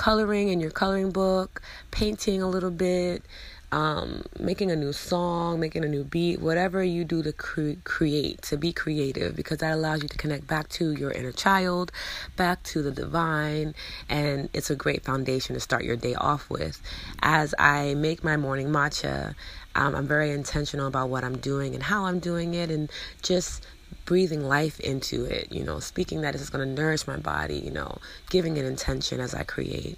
coloring 0.01 0.49
in 0.49 0.59
your 0.59 0.71
coloring 0.71 1.11
book, 1.11 1.61
painting 1.91 2.41
a 2.41 2.49
little 2.49 2.71
bit, 2.71 3.23
um, 3.71 4.23
making 4.39 4.71
a 4.71 4.75
new 4.75 4.91
song, 4.91 5.59
making 5.59 5.85
a 5.85 5.87
new 5.87 6.03
beat, 6.03 6.41
whatever 6.41 6.83
you 6.83 7.03
do 7.03 7.21
to 7.21 7.31
cre- 7.31 7.79
create, 7.83 8.41
to 8.41 8.57
be 8.57 8.73
creative, 8.73 9.35
because 9.35 9.59
that 9.59 9.71
allows 9.71 10.01
you 10.01 10.09
to 10.09 10.17
connect 10.17 10.47
back 10.47 10.67
to 10.69 10.91
your 10.93 11.11
inner 11.11 11.31
child, 11.31 11.91
back 12.35 12.63
to 12.63 12.81
the 12.81 12.89
divine, 12.89 13.75
and 14.09 14.49
it's 14.55 14.71
a 14.71 14.75
great 14.75 15.03
foundation 15.03 15.53
to 15.53 15.59
start 15.59 15.83
your 15.83 15.95
day 15.95 16.15
off 16.15 16.49
with. 16.49 16.81
As 17.21 17.53
I 17.59 17.93
make 17.93 18.23
my 18.23 18.37
morning 18.37 18.69
matcha, 18.69 19.35
um, 19.75 19.93
I'm 19.93 20.07
very 20.07 20.31
intentional 20.31 20.87
about 20.87 21.09
what 21.09 21.23
I'm 21.23 21.37
doing 21.37 21.75
and 21.75 21.83
how 21.83 22.05
I'm 22.05 22.17
doing 22.17 22.55
it, 22.55 22.71
and 22.71 22.89
just 23.21 23.63
breathing 24.11 24.43
life 24.43 24.77
into 24.81 25.23
it, 25.23 25.49
you 25.53 25.63
know, 25.63 25.79
speaking 25.79 26.19
that 26.19 26.35
it's 26.35 26.49
going 26.49 26.67
to 26.67 26.81
nourish 26.81 27.07
my 27.07 27.15
body, 27.15 27.55
you 27.55 27.71
know, 27.71 27.97
giving 28.29 28.57
it 28.57 28.65
intention 28.65 29.21
as 29.21 29.33
I 29.33 29.43
create. 29.43 29.97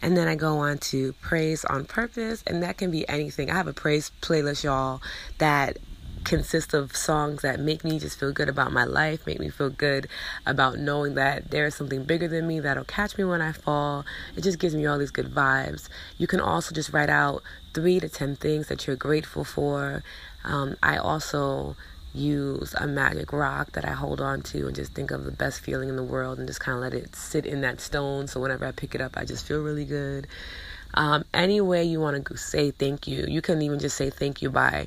And 0.00 0.16
then 0.16 0.28
I 0.28 0.34
go 0.34 0.60
on 0.60 0.78
to 0.78 1.12
praise 1.20 1.62
on 1.66 1.84
purpose, 1.84 2.42
and 2.46 2.62
that 2.62 2.78
can 2.78 2.90
be 2.90 3.06
anything. 3.06 3.50
I 3.50 3.54
have 3.56 3.66
a 3.66 3.74
praise 3.74 4.10
playlist, 4.22 4.64
y'all, 4.64 5.02
that 5.36 5.76
consists 6.24 6.72
of 6.72 6.96
songs 6.96 7.42
that 7.42 7.60
make 7.60 7.84
me 7.84 7.98
just 7.98 8.18
feel 8.18 8.32
good 8.32 8.48
about 8.48 8.72
my 8.72 8.84
life, 8.84 9.26
make 9.26 9.38
me 9.38 9.50
feel 9.50 9.68
good 9.68 10.08
about 10.46 10.78
knowing 10.78 11.12
that 11.16 11.50
there's 11.50 11.74
something 11.74 12.02
bigger 12.04 12.26
than 12.26 12.46
me 12.46 12.60
that'll 12.60 12.84
catch 12.84 13.18
me 13.18 13.24
when 13.24 13.42
I 13.42 13.52
fall. 13.52 14.06
It 14.36 14.40
just 14.40 14.58
gives 14.58 14.74
me 14.74 14.86
all 14.86 14.98
these 14.98 15.10
good 15.10 15.28
vibes. 15.28 15.90
You 16.16 16.26
can 16.26 16.40
also 16.40 16.74
just 16.74 16.94
write 16.94 17.10
out 17.10 17.42
three 17.74 18.00
to 18.00 18.08
ten 18.08 18.36
things 18.36 18.68
that 18.68 18.86
you're 18.86 18.96
grateful 18.96 19.44
for. 19.44 20.02
Um, 20.44 20.76
I 20.82 20.96
also 20.96 21.76
use 22.14 22.74
a 22.78 22.86
magic 22.86 23.32
rock 23.32 23.72
that 23.72 23.84
I 23.84 23.92
hold 23.92 24.20
on 24.20 24.42
to 24.42 24.66
and 24.66 24.74
just 24.74 24.92
think 24.92 25.10
of 25.10 25.24
the 25.24 25.32
best 25.32 25.60
feeling 25.60 25.88
in 25.88 25.96
the 25.96 26.04
world 26.04 26.38
and 26.38 26.46
just 26.46 26.60
kind 26.60 26.76
of 26.76 26.82
let 26.82 26.94
it 26.94 27.16
sit 27.16 27.44
in 27.44 27.60
that 27.62 27.80
stone. 27.80 28.28
So 28.28 28.40
whenever 28.40 28.64
I 28.64 28.70
pick 28.70 28.94
it 28.94 29.00
up, 29.00 29.16
I 29.16 29.24
just 29.24 29.46
feel 29.46 29.62
really 29.62 29.84
good. 29.84 30.28
Um, 30.94 31.24
any 31.34 31.60
way 31.60 31.82
you 31.82 32.00
want 32.00 32.24
to 32.24 32.36
say 32.36 32.70
thank 32.70 33.08
you, 33.08 33.24
you 33.26 33.42
can 33.42 33.60
even 33.62 33.80
just 33.80 33.96
say 33.96 34.10
thank 34.10 34.42
you 34.42 34.50
by 34.50 34.86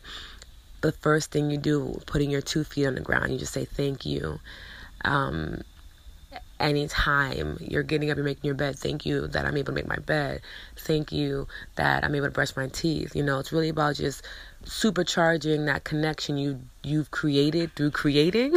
the 0.82 0.94
first 0.94 1.32
thing 1.32 1.52
you 1.52 1.58
do, 1.58 2.00
putting 2.06 2.32
your 2.32 2.42
two 2.42 2.64
feet 2.64 2.86
on 2.86 2.96
the 2.96 3.02
ground. 3.02 3.32
You 3.34 3.38
just 3.38 3.54
say 3.54 3.66
thank 3.66 4.06
you. 4.06 4.40
Um, 5.04 5.64
anytime 6.60 7.58
you're 7.60 7.84
getting 7.84 8.10
up, 8.10 8.18
you're 8.18 8.26
making 8.26 8.46
your 8.46 8.56
bed, 8.56 8.78
thank 8.78 9.06
you 9.06 9.28
that 9.28 9.46
I'm 9.46 9.58
able 9.58 9.68
to 9.68 9.72
make 9.74 9.88
my 9.88 9.98
bed. 9.98 10.42
Thank 10.78 11.12
you 11.12 11.48
that 11.76 12.04
I'm 12.04 12.16
able 12.16 12.28
to 12.28 12.32
brush 12.32 12.56
my 12.56 12.68
teeth. 12.68 13.16
You 13.16 13.24
know, 13.24 13.40
it's 13.40 13.52
really 13.52 13.70
about 13.70 13.96
just 13.96 14.26
supercharging 14.68 15.66
that 15.66 15.84
connection 15.84 16.38
you 16.38 16.60
you've 16.84 17.12
created 17.12 17.74
through 17.76 17.92
creating 17.92 18.56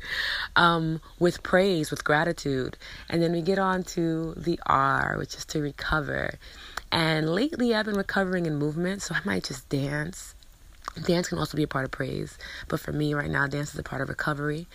um, 0.56 1.00
with 1.18 1.42
praise, 1.42 1.90
with 1.90 2.04
gratitude. 2.04 2.76
And 3.08 3.22
then 3.22 3.32
we 3.32 3.42
get 3.42 3.58
on 3.58 3.82
to 3.84 4.34
the 4.36 4.58
R, 4.66 5.16
which 5.18 5.34
is 5.34 5.44
to 5.46 5.60
recover. 5.60 6.34
And 6.90 7.34
lately 7.34 7.74
I've 7.74 7.86
been 7.86 7.96
recovering 7.96 8.46
in 8.46 8.56
movement, 8.56 9.02
so 9.02 9.14
I 9.14 9.20
might 9.24 9.44
just 9.44 9.68
dance. 9.68 10.34
Dance 11.04 11.28
can 11.28 11.38
also 11.38 11.56
be 11.56 11.62
a 11.62 11.68
part 11.68 11.84
of 11.84 11.90
praise, 11.90 12.36
but 12.68 12.78
for 12.78 12.92
me 12.92 13.14
right 13.14 13.30
now, 13.30 13.46
dance 13.46 13.72
is 13.72 13.78
a 13.78 13.82
part 13.82 14.02
of 14.02 14.08
recovery. 14.08 14.66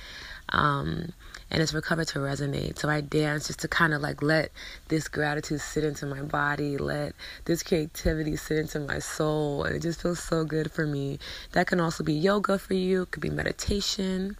Um, 0.49 1.13
and 1.49 1.61
it's 1.61 1.73
recover 1.73 2.03
to 2.05 2.19
resonate. 2.19 2.79
So 2.79 2.89
I 2.89 3.01
dance 3.01 3.47
just 3.47 3.59
to 3.59 3.67
kind 3.67 3.93
of 3.93 4.01
like 4.01 4.21
let 4.21 4.51
this 4.89 5.07
gratitude 5.07 5.61
sit 5.61 5.83
into 5.83 6.05
my 6.05 6.21
body, 6.21 6.77
let 6.77 7.13
this 7.45 7.63
creativity 7.63 8.35
sit 8.35 8.57
into 8.57 8.79
my 8.79 8.99
soul, 8.99 9.63
and 9.63 9.75
it 9.75 9.81
just 9.81 10.01
feels 10.01 10.19
so 10.19 10.43
good 10.43 10.71
for 10.71 10.85
me. 10.85 11.19
That 11.53 11.67
can 11.67 11.79
also 11.79 12.03
be 12.03 12.13
yoga 12.13 12.57
for 12.59 12.73
you, 12.73 13.03
it 13.03 13.11
could 13.11 13.21
be 13.21 13.29
meditation, 13.29 14.37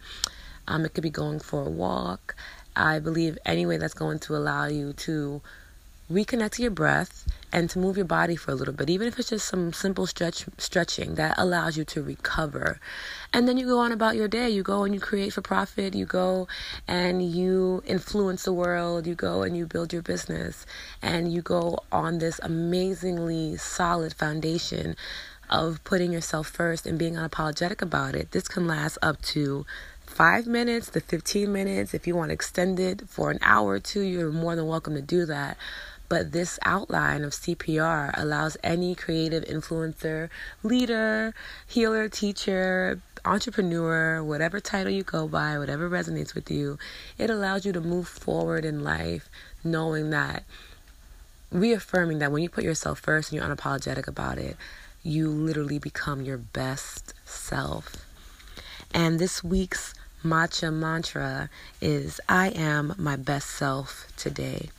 um, 0.68 0.84
it 0.86 0.94
could 0.94 1.04
be 1.04 1.10
going 1.10 1.40
for 1.40 1.66
a 1.66 1.70
walk. 1.70 2.36
I 2.76 3.00
believe 3.00 3.38
any 3.46 3.66
way 3.66 3.78
that's 3.78 3.94
going 3.94 4.20
to 4.20 4.36
allow 4.36 4.66
you 4.66 4.94
to 4.94 5.42
reconnect 6.12 6.52
to 6.52 6.62
your 6.62 6.72
breath 6.72 7.26
and 7.52 7.70
to 7.70 7.80
move 7.80 7.98
your 7.98 8.06
body 8.06 8.36
for 8.36 8.52
a 8.52 8.56
little 8.56 8.74
bit, 8.74 8.90
even 8.90 9.08
if 9.08 9.18
it's 9.20 9.30
just 9.30 9.48
some 9.48 9.72
simple 9.74 10.06
stretch 10.06 10.46
stretching 10.58 11.16
that 11.16 11.36
allows 11.38 11.78
you 11.78 11.86
to 11.86 12.02
recover. 12.02 12.80
And 13.34 13.48
then 13.48 13.58
you 13.58 13.66
go 13.66 13.80
on 13.80 13.92
about 13.92 14.16
your 14.16 14.28
day. 14.28 14.50
You 14.50 14.64
go 14.64 14.84
and 14.84 14.94
you 14.94 15.00
create 15.00 15.34
for 15.34 15.42
profit. 15.42 15.96
You 15.96 16.06
go 16.06 16.48
and 16.88 17.24
you 17.24 17.84
influence 17.86 18.44
the 18.44 18.54
world. 18.54 19.08
You 19.08 19.16
go 19.16 19.44
and 19.44 19.56
you 19.56 19.66
build 19.66 19.94
your 19.94 20.02
business. 20.02 20.66
And 21.02 21.32
you 21.32 21.42
go 21.42 21.80
on 21.92 22.20
this 22.20 22.40
amazingly 22.44 23.58
solid 23.58 24.14
foundation 24.14 24.96
of 25.50 25.82
putting 25.86 26.12
yourself 26.12 26.48
first 26.48 26.86
and 26.86 27.00
being 27.00 27.16
unapologetic 27.16 27.82
about 27.82 28.16
it. 28.16 28.32
This 28.32 28.48
can 28.48 28.68
last 28.68 28.98
up 29.02 29.22
to 29.22 29.66
five 30.06 30.48
minutes 30.48 30.90
to 30.90 31.00
15 31.00 31.52
minutes. 31.52 31.94
If 31.94 32.08
you 32.08 32.16
want 32.16 32.30
to 32.30 32.34
extend 32.34 32.80
it 32.80 33.08
for 33.08 33.30
an 33.30 33.40
hour 33.42 33.74
or 33.74 33.80
two, 33.80 34.02
you're 34.02 34.32
more 34.32 34.56
than 34.56 34.68
welcome 34.68 34.96
to 34.96 35.02
do 35.02 35.26
that. 35.26 35.58
But 36.10 36.32
this 36.32 36.58
outline 36.64 37.24
of 37.24 37.34
CPR 37.34 38.12
allows 38.18 38.56
any 38.64 38.96
creative 38.96 39.44
influencer, 39.44 40.30
leader, 40.64 41.34
healer, 41.68 42.08
teacher, 42.08 43.02
entrepreneur, 43.26 44.24
whatever 44.24 44.60
title 44.62 44.92
you 44.92 45.04
go 45.04 45.28
by, 45.28 45.58
whatever 45.60 45.90
resonates 45.90 46.34
with 46.34 46.50
you, 46.50 46.80
it 47.18 47.30
allows 47.30 47.66
you 47.66 47.74
to 47.74 47.82
move 47.82 48.08
forward 48.08 48.64
in 48.64 48.84
life 48.84 49.30
knowing 49.64 50.10
that, 50.12 50.44
reaffirming 51.52 52.20
that 52.20 52.32
when 52.32 52.42
you 52.42 52.50
put 52.50 52.64
yourself 52.64 53.00
first 53.00 53.32
and 53.32 53.40
you're 53.40 53.56
unapologetic 53.56 54.08
about 54.08 54.38
it, 54.38 54.56
you 55.04 55.30
literally 55.30 55.80
become 55.80 56.22
your 56.22 56.38
best 56.38 57.14
self. 57.26 58.06
And 58.94 59.20
this 59.20 59.44
week's 59.44 59.94
matcha 60.24 60.74
mantra 60.74 61.50
is 61.82 62.20
I 62.28 62.50
am 62.50 62.94
my 62.98 63.16
best 63.16 63.50
self 63.50 64.08
today. 64.18 64.70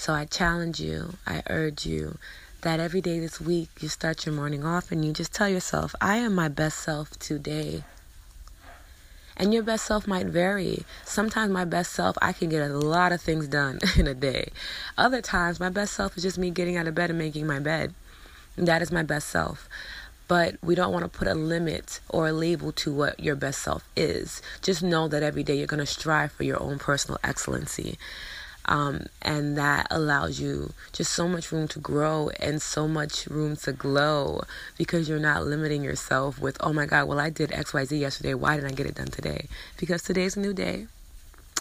So 0.00 0.14
I 0.14 0.24
challenge 0.24 0.80
you, 0.80 1.18
I 1.26 1.42
urge 1.50 1.84
you 1.84 2.16
that 2.62 2.80
every 2.80 3.02
day 3.02 3.20
this 3.20 3.38
week 3.38 3.68
you 3.80 3.90
start 3.90 4.24
your 4.24 4.34
morning 4.34 4.64
off 4.64 4.90
and 4.90 5.04
you 5.04 5.12
just 5.12 5.34
tell 5.34 5.46
yourself, 5.46 5.94
I 6.00 6.16
am 6.16 6.34
my 6.34 6.48
best 6.48 6.78
self 6.78 7.10
today. 7.18 7.84
And 9.36 9.52
your 9.52 9.62
best 9.62 9.84
self 9.84 10.06
might 10.06 10.24
vary. 10.24 10.84
Sometimes 11.04 11.52
my 11.52 11.66
best 11.66 11.92
self, 11.92 12.16
I 12.22 12.32
can 12.32 12.48
get 12.48 12.62
a 12.62 12.72
lot 12.72 13.12
of 13.12 13.20
things 13.20 13.46
done 13.46 13.78
in 13.98 14.06
a 14.06 14.14
day. 14.14 14.48
Other 14.96 15.20
times, 15.20 15.60
my 15.60 15.68
best 15.68 15.92
self 15.92 16.16
is 16.16 16.22
just 16.22 16.38
me 16.38 16.48
getting 16.50 16.78
out 16.78 16.88
of 16.88 16.94
bed 16.94 17.10
and 17.10 17.18
making 17.18 17.46
my 17.46 17.58
bed. 17.58 17.92
That 18.56 18.80
is 18.80 18.90
my 18.90 19.02
best 19.02 19.28
self. 19.28 19.68
But 20.28 20.56
we 20.62 20.74
don't 20.74 20.94
want 20.94 21.04
to 21.04 21.18
put 21.18 21.28
a 21.28 21.34
limit 21.34 22.00
or 22.08 22.28
a 22.28 22.32
label 22.32 22.72
to 22.72 22.90
what 22.90 23.20
your 23.20 23.36
best 23.36 23.60
self 23.60 23.86
is. 23.94 24.40
Just 24.62 24.82
know 24.82 25.08
that 25.08 25.22
every 25.22 25.42
day 25.42 25.58
you're 25.58 25.66
going 25.66 25.78
to 25.80 25.84
strive 25.84 26.32
for 26.32 26.44
your 26.44 26.62
own 26.62 26.78
personal 26.78 27.18
excellency. 27.22 27.98
Um, 28.70 29.06
and 29.20 29.58
that 29.58 29.88
allows 29.90 30.38
you 30.38 30.72
just 30.92 31.12
so 31.12 31.26
much 31.26 31.50
room 31.50 31.66
to 31.68 31.80
grow 31.80 32.30
and 32.38 32.62
so 32.62 32.86
much 32.86 33.26
room 33.26 33.56
to 33.56 33.72
glow 33.72 34.42
because 34.78 35.08
you're 35.08 35.18
not 35.18 35.44
limiting 35.44 35.82
yourself 35.82 36.38
with, 36.38 36.56
oh 36.60 36.72
my 36.72 36.86
God, 36.86 37.08
well, 37.08 37.18
I 37.18 37.30
did 37.30 37.50
XYZ 37.50 37.98
yesterday. 37.98 38.32
Why 38.32 38.54
didn't 38.54 38.70
I 38.70 38.74
get 38.76 38.86
it 38.86 38.94
done 38.94 39.08
today? 39.08 39.48
Because 39.76 40.04
today's 40.04 40.36
a 40.36 40.40
new 40.40 40.54
day, 40.54 40.86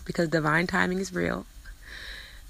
because 0.06 0.30
divine 0.30 0.68
timing 0.68 1.00
is 1.00 1.12
real, 1.12 1.48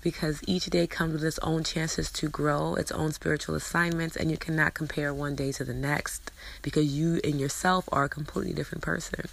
because 0.02 0.42
each 0.46 0.66
day 0.66 0.88
comes 0.88 1.14
with 1.14 1.24
its 1.24 1.40
own 1.40 1.64
chances 1.64 2.12
to 2.12 2.28
grow, 2.28 2.76
its 2.76 2.92
own 2.92 3.14
spiritual 3.14 3.56
assignments, 3.56 4.18
and 4.18 4.30
you 4.30 4.36
cannot 4.36 4.74
compare 4.74 5.14
one 5.14 5.36
day 5.36 5.54
to 5.54 5.64
the 5.64 5.74
next 5.74 6.32
because 6.62 6.86
you 6.86 7.22
and 7.24 7.40
yourself 7.40 7.88
are 7.94 8.04
a 8.04 8.10
completely 8.10 8.52
different 8.52 8.84
person. 8.84 9.30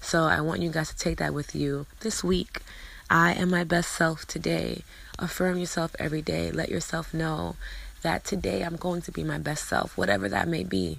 So 0.00 0.24
I 0.24 0.40
want 0.40 0.62
you 0.62 0.70
guys 0.70 0.88
to 0.88 0.96
take 0.96 1.18
that 1.18 1.34
with 1.34 1.54
you 1.54 1.84
this 2.00 2.24
week 2.24 2.62
I 3.10 3.32
am 3.34 3.50
my 3.50 3.64
best 3.64 3.92
self 3.92 4.26
today. 4.26 4.82
Affirm 5.18 5.58
yourself 5.58 5.94
every 5.98 6.22
day. 6.22 6.50
Let 6.50 6.68
yourself 6.68 7.12
know 7.12 7.56
that 8.02 8.24
today 8.24 8.62
I'm 8.62 8.76
going 8.76 9.02
to 9.02 9.12
be 9.12 9.24
my 9.24 9.38
best 9.38 9.68
self, 9.68 9.96
whatever 9.96 10.28
that 10.28 10.48
may 10.48 10.64
be. 10.64 10.98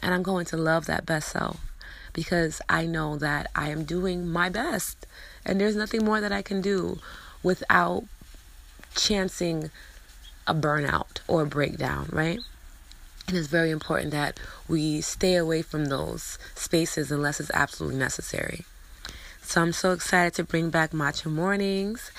And 0.00 0.14
I'm 0.14 0.22
going 0.22 0.46
to 0.46 0.56
love 0.56 0.86
that 0.86 1.06
best 1.06 1.30
self 1.30 1.60
because 2.12 2.60
I 2.68 2.86
know 2.86 3.16
that 3.16 3.50
I 3.54 3.70
am 3.70 3.84
doing 3.84 4.28
my 4.28 4.48
best. 4.48 5.06
And 5.44 5.60
there's 5.60 5.76
nothing 5.76 6.04
more 6.04 6.20
that 6.20 6.32
I 6.32 6.42
can 6.42 6.60
do 6.60 6.98
without 7.42 8.04
chancing 8.94 9.70
a 10.46 10.54
burnout 10.54 11.20
or 11.28 11.42
a 11.42 11.46
breakdown, 11.46 12.08
right? 12.12 12.40
And 13.28 13.36
it's 13.36 13.48
very 13.48 13.70
important 13.70 14.10
that 14.12 14.40
we 14.66 15.00
stay 15.00 15.36
away 15.36 15.62
from 15.62 15.86
those 15.86 16.38
spaces 16.54 17.12
unless 17.12 17.40
it's 17.40 17.50
absolutely 17.52 17.98
necessary. 17.98 18.64
So 19.48 19.62
I'm 19.62 19.72
so 19.72 19.92
excited 19.92 20.34
to 20.34 20.44
bring 20.44 20.68
back 20.68 20.90
Matcha 20.90 21.32
Mornings. 21.32 22.10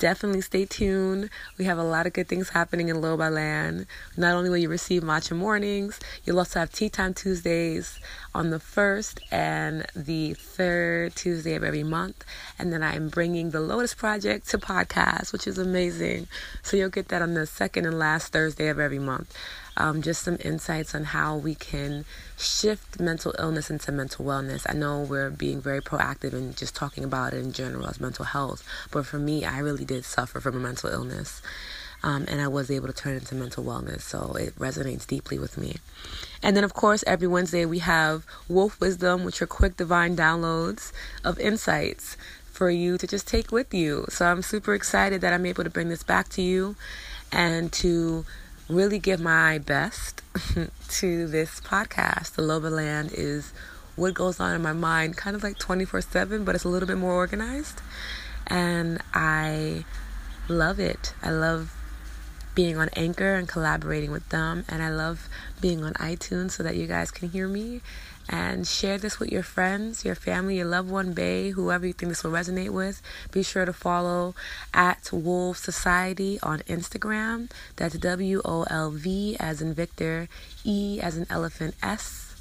Definitely 0.00 0.40
stay 0.40 0.64
tuned. 0.64 1.30
We 1.58 1.64
have 1.66 1.78
a 1.78 1.84
lot 1.84 2.08
of 2.08 2.12
good 2.12 2.26
things 2.26 2.48
happening 2.48 2.88
in 2.88 2.96
Loba 2.96 3.32
Land. 3.32 3.86
Not 4.16 4.34
only 4.34 4.50
will 4.50 4.56
you 4.56 4.68
receive 4.68 5.04
Matcha 5.04 5.36
Mornings, 5.36 6.00
you'll 6.24 6.40
also 6.40 6.58
have 6.58 6.72
Tea 6.72 6.88
Time 6.88 7.14
Tuesdays 7.14 8.00
on 8.34 8.50
the 8.50 8.58
first 8.58 9.20
and 9.30 9.86
the 9.94 10.34
third 10.34 11.14
Tuesday 11.14 11.54
of 11.54 11.62
every 11.62 11.84
month. 11.84 12.24
And 12.58 12.72
then 12.72 12.82
I'm 12.82 13.10
bringing 13.10 13.52
the 13.52 13.60
Lotus 13.60 13.94
Project 13.94 14.48
to 14.48 14.58
podcast, 14.58 15.32
which 15.32 15.46
is 15.46 15.58
amazing. 15.58 16.26
So 16.64 16.76
you'll 16.76 16.88
get 16.88 17.10
that 17.10 17.22
on 17.22 17.34
the 17.34 17.46
second 17.46 17.86
and 17.86 17.96
last 17.96 18.32
Thursday 18.32 18.66
of 18.66 18.80
every 18.80 18.98
month 18.98 19.32
um, 19.76 20.02
just 20.02 20.22
some 20.22 20.38
insights 20.44 20.94
on 20.94 21.04
how 21.04 21.36
we 21.36 21.54
can 21.54 22.04
shift 22.38 22.98
mental 23.00 23.34
illness 23.38 23.70
into 23.70 23.92
mental 23.92 24.24
wellness. 24.24 24.66
I 24.68 24.74
know 24.74 25.02
we're 25.02 25.30
being 25.30 25.60
very 25.60 25.80
proactive 25.80 26.32
and 26.32 26.56
just 26.56 26.74
talking 26.74 27.04
about 27.04 27.34
it 27.34 27.38
in 27.38 27.52
general 27.52 27.86
as 27.86 28.00
mental 28.00 28.24
health, 28.24 28.62
but 28.90 29.06
for 29.06 29.18
me, 29.18 29.44
I 29.44 29.58
really 29.58 29.84
did 29.84 30.04
suffer 30.04 30.40
from 30.40 30.56
a 30.56 30.60
mental 30.60 30.90
illness. 30.90 31.42
Um, 32.02 32.26
and 32.28 32.40
I 32.40 32.48
was 32.48 32.70
able 32.70 32.86
to 32.86 32.92
turn 32.92 33.14
it 33.14 33.22
into 33.22 33.34
mental 33.34 33.64
wellness, 33.64 34.02
so 34.02 34.34
it 34.38 34.54
resonates 34.58 35.06
deeply 35.06 35.38
with 35.38 35.56
me. 35.56 35.76
And 36.42 36.56
then, 36.56 36.62
of 36.62 36.74
course, 36.74 37.02
every 37.06 37.26
Wednesday 37.26 37.64
we 37.64 37.78
have 37.80 38.24
Wolf 38.48 38.78
Wisdom, 38.80 39.24
which 39.24 39.40
are 39.40 39.46
quick 39.46 39.76
divine 39.76 40.14
downloads 40.14 40.92
of 41.24 41.38
insights 41.40 42.16
for 42.44 42.70
you 42.70 42.96
to 42.98 43.06
just 43.06 43.26
take 43.26 43.50
with 43.50 43.74
you. 43.74 44.06
So 44.08 44.26
I'm 44.26 44.42
super 44.42 44.74
excited 44.74 45.20
that 45.22 45.32
I'm 45.32 45.46
able 45.46 45.64
to 45.64 45.70
bring 45.70 45.88
this 45.88 46.02
back 46.02 46.28
to 46.30 46.42
you 46.42 46.76
and 47.32 47.72
to 47.74 48.24
really 48.68 48.98
give 48.98 49.20
my 49.20 49.58
best 49.58 50.22
to 50.88 51.26
this 51.26 51.60
podcast. 51.60 52.34
The 52.34 52.42
Loba 52.42 52.70
Land 52.70 53.10
is 53.12 53.52
what 53.94 54.14
goes 54.14 54.40
on 54.40 54.54
in 54.54 54.62
my 54.62 54.72
mind, 54.72 55.16
kind 55.16 55.36
of 55.36 55.42
like 55.42 55.58
24 55.58 56.00
7, 56.00 56.44
but 56.44 56.54
it's 56.54 56.64
a 56.64 56.68
little 56.68 56.86
bit 56.86 56.98
more 56.98 57.12
organized. 57.12 57.80
And 58.46 59.00
I 59.14 59.84
love 60.48 60.78
it. 60.78 61.14
I 61.22 61.30
love 61.30 61.72
being 62.54 62.76
on 62.78 62.88
Anchor 62.94 63.34
and 63.34 63.48
collaborating 63.48 64.10
with 64.10 64.28
them. 64.30 64.64
And 64.68 64.82
I 64.82 64.90
love 64.90 65.28
being 65.60 65.84
on 65.84 65.94
iTunes 65.94 66.52
so 66.52 66.62
that 66.62 66.76
you 66.76 66.86
guys 66.86 67.10
can 67.10 67.30
hear 67.30 67.48
me 67.48 67.80
and 68.28 68.66
share 68.66 68.98
this 68.98 69.18
with 69.18 69.30
your 69.30 69.42
friends, 69.42 70.04
your 70.04 70.14
family, 70.14 70.56
your 70.56 70.66
loved 70.66 70.90
one, 70.90 71.12
Bay, 71.12 71.50
whoever 71.50 71.86
you 71.86 71.92
think 71.92 72.10
this 72.10 72.24
will 72.24 72.32
resonate 72.32 72.70
with. 72.70 73.00
Be 73.30 73.42
sure 73.42 73.64
to 73.64 73.72
follow 73.72 74.34
at 74.74 75.10
Wolf 75.12 75.58
Society 75.58 76.38
on 76.42 76.60
Instagram. 76.60 77.50
That's 77.76 77.98
W 77.98 78.42
O 78.44 78.64
L 78.64 78.90
V 78.90 79.36
as 79.38 79.62
in 79.62 79.74
Victor, 79.74 80.28
E 80.64 81.00
as 81.00 81.16
in 81.16 81.26
elephant, 81.30 81.74
S. 81.82 82.34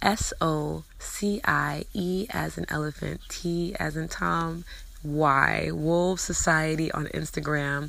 S 0.00 0.32
O 0.40 0.82
C 0.98 1.40
I 1.44 1.84
E 1.94 2.26
as 2.30 2.58
in 2.58 2.66
elephant, 2.68 3.20
T 3.28 3.74
as 3.78 3.96
in 3.96 4.08
Tom, 4.08 4.64
Y. 5.04 5.70
Wolf 5.72 6.18
Society 6.18 6.90
on 6.90 7.06
Instagram 7.06 7.88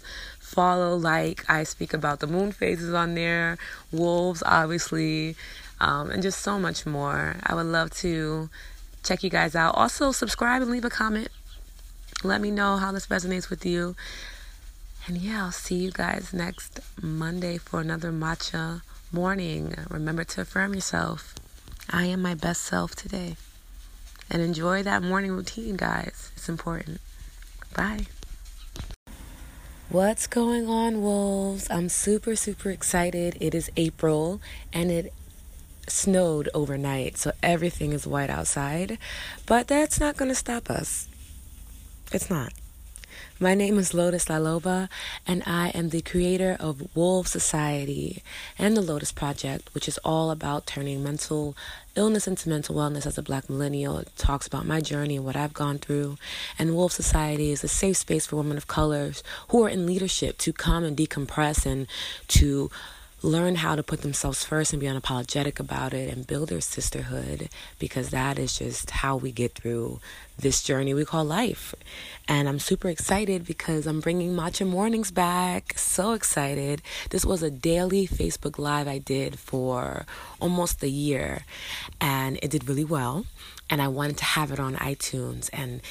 follow, 0.53 0.95
like. 0.95 1.43
I 1.49 1.63
speak 1.63 1.93
about 1.93 2.19
the 2.19 2.27
moon 2.27 2.51
phases 2.51 2.93
on 2.93 3.15
there, 3.15 3.57
wolves, 3.91 4.43
obviously, 4.45 5.35
um, 5.83 6.09
and 6.09 6.23
just 6.23 6.39
so 6.39 6.57
much 6.57 6.85
more. 6.85 7.35
I 7.43 7.53
would 7.53 7.65
love 7.65 7.91
to 7.95 8.49
check 9.03 9.21
you 9.21 9.29
guys 9.29 9.53
out. 9.53 9.75
Also, 9.75 10.13
subscribe 10.13 10.61
and 10.61 10.71
leave 10.71 10.85
a 10.85 10.89
comment. 10.89 11.27
Let 12.23 12.39
me 12.39 12.51
know 12.51 12.77
how 12.77 12.93
this 12.93 13.07
resonates 13.07 13.49
with 13.49 13.65
you. 13.65 13.95
And 15.07 15.17
yeah, 15.17 15.43
I'll 15.43 15.51
see 15.51 15.75
you 15.75 15.91
guys 15.91 16.31
next 16.31 16.79
Monday 17.01 17.57
for 17.57 17.81
another 17.81 18.13
matcha 18.13 18.81
morning. 19.11 19.75
Remember 19.89 20.23
to 20.23 20.41
affirm 20.41 20.73
yourself. 20.73 21.35
I 21.89 22.05
am 22.05 22.21
my 22.21 22.33
best 22.33 22.61
self 22.61 22.95
today. 22.95 23.35
And 24.31 24.41
enjoy 24.41 24.83
that 24.83 25.03
morning 25.03 25.33
routine, 25.33 25.75
guys. 25.75 26.31
It's 26.37 26.47
important. 26.47 27.01
Bye. 27.75 28.05
What's 29.89 30.27
going 30.27 30.69
on, 30.69 31.01
wolves? 31.01 31.67
I'm 31.69 31.89
super, 31.89 32.37
super 32.37 32.69
excited. 32.69 33.35
It 33.41 33.53
is 33.53 33.69
April 33.75 34.39
and 34.71 34.89
it 34.89 35.13
snowed 35.87 36.49
overnight, 36.53 37.17
so 37.17 37.31
everything 37.41 37.93
is 37.93 38.07
white 38.07 38.29
outside. 38.29 38.97
But 39.45 39.67
that's 39.67 39.99
not 39.99 40.17
going 40.17 40.29
to 40.29 40.35
stop 40.35 40.69
us. 40.69 41.07
It's 42.11 42.29
not. 42.29 42.53
My 43.39 43.55
name 43.55 43.77
is 43.77 43.93
Lotus 43.93 44.25
Laloba, 44.25 44.89
and 45.27 45.43
I 45.45 45.69
am 45.69 45.89
the 45.89 46.01
creator 46.01 46.55
of 46.59 46.95
Wolf 46.95 47.27
Society 47.27 48.23
and 48.57 48.77
the 48.77 48.81
Lotus 48.81 49.11
Project, 49.11 49.73
which 49.73 49.87
is 49.87 49.97
all 50.05 50.31
about 50.31 50.65
turning 50.65 51.03
mental 51.03 51.57
illness 51.95 52.27
into 52.27 52.47
mental 52.47 52.75
wellness 52.75 53.05
as 53.05 53.17
a 53.17 53.23
black 53.23 53.49
millennial. 53.49 53.97
It 53.97 54.15
talks 54.17 54.47
about 54.47 54.65
my 54.65 54.81
journey 54.81 55.17
and 55.17 55.25
what 55.25 55.35
I've 55.35 55.53
gone 55.53 55.77
through. 55.77 56.17
And 56.57 56.75
Wolf 56.75 56.91
Society 56.91 57.51
is 57.51 57.63
a 57.63 57.67
safe 57.67 57.97
space 57.97 58.25
for 58.27 58.37
women 58.37 58.55
of 58.55 58.67
colors 58.67 59.23
who 59.49 59.63
are 59.63 59.69
in 59.69 59.85
leadership 59.85 60.37
to 60.39 60.53
come 60.53 60.83
and 60.83 60.95
decompress 60.95 61.65
and 61.65 61.87
to 62.29 62.71
learn 63.23 63.55
how 63.55 63.73
to 63.73 63.81
put 63.81 64.01
themselves 64.01 64.43
first 64.43 64.73
and 64.73 64.81
be 64.81 64.85
unapologetic 64.85 65.57
about 65.57 65.93
it 65.93 66.13
and 66.13 66.27
build 66.27 66.49
their 66.49 66.59
sisterhood 66.59 67.47
because 67.79 68.09
that 68.09 68.37
is 68.37 68.57
just 68.57 68.91
how 68.91 69.15
we 69.15 69.31
get 69.31 69.55
through 69.55 70.01
this 70.37 70.61
journey 70.61 70.93
we 70.93 71.05
call 71.05 71.23
life. 71.23 71.73
And 72.27 72.49
I'm 72.49 72.59
super 72.59 72.89
excited 72.89 73.45
because 73.45 73.87
I'm 73.87 74.01
bringing 74.01 74.33
Matcha 74.33 74.67
Mornings 74.67 75.09
back. 75.09 75.77
So 75.79 76.11
excited. 76.11 76.81
This 77.11 77.25
was 77.25 77.41
a 77.41 77.49
daily 77.49 78.07
Facebook 78.07 78.59
Live 78.59 78.89
I 78.89 78.97
did 78.97 79.39
for 79.39 80.05
almost 80.41 80.83
a 80.83 80.89
year 80.89 81.45
and 82.01 82.37
it 82.43 82.51
did 82.51 82.67
really 82.67 82.85
well. 82.85 83.25
And 83.69 83.81
I 83.81 83.87
wanted 83.87 84.17
to 84.17 84.25
have 84.25 84.51
it 84.51 84.59
on 84.59 84.75
iTunes 84.75 85.49
and 85.53 85.81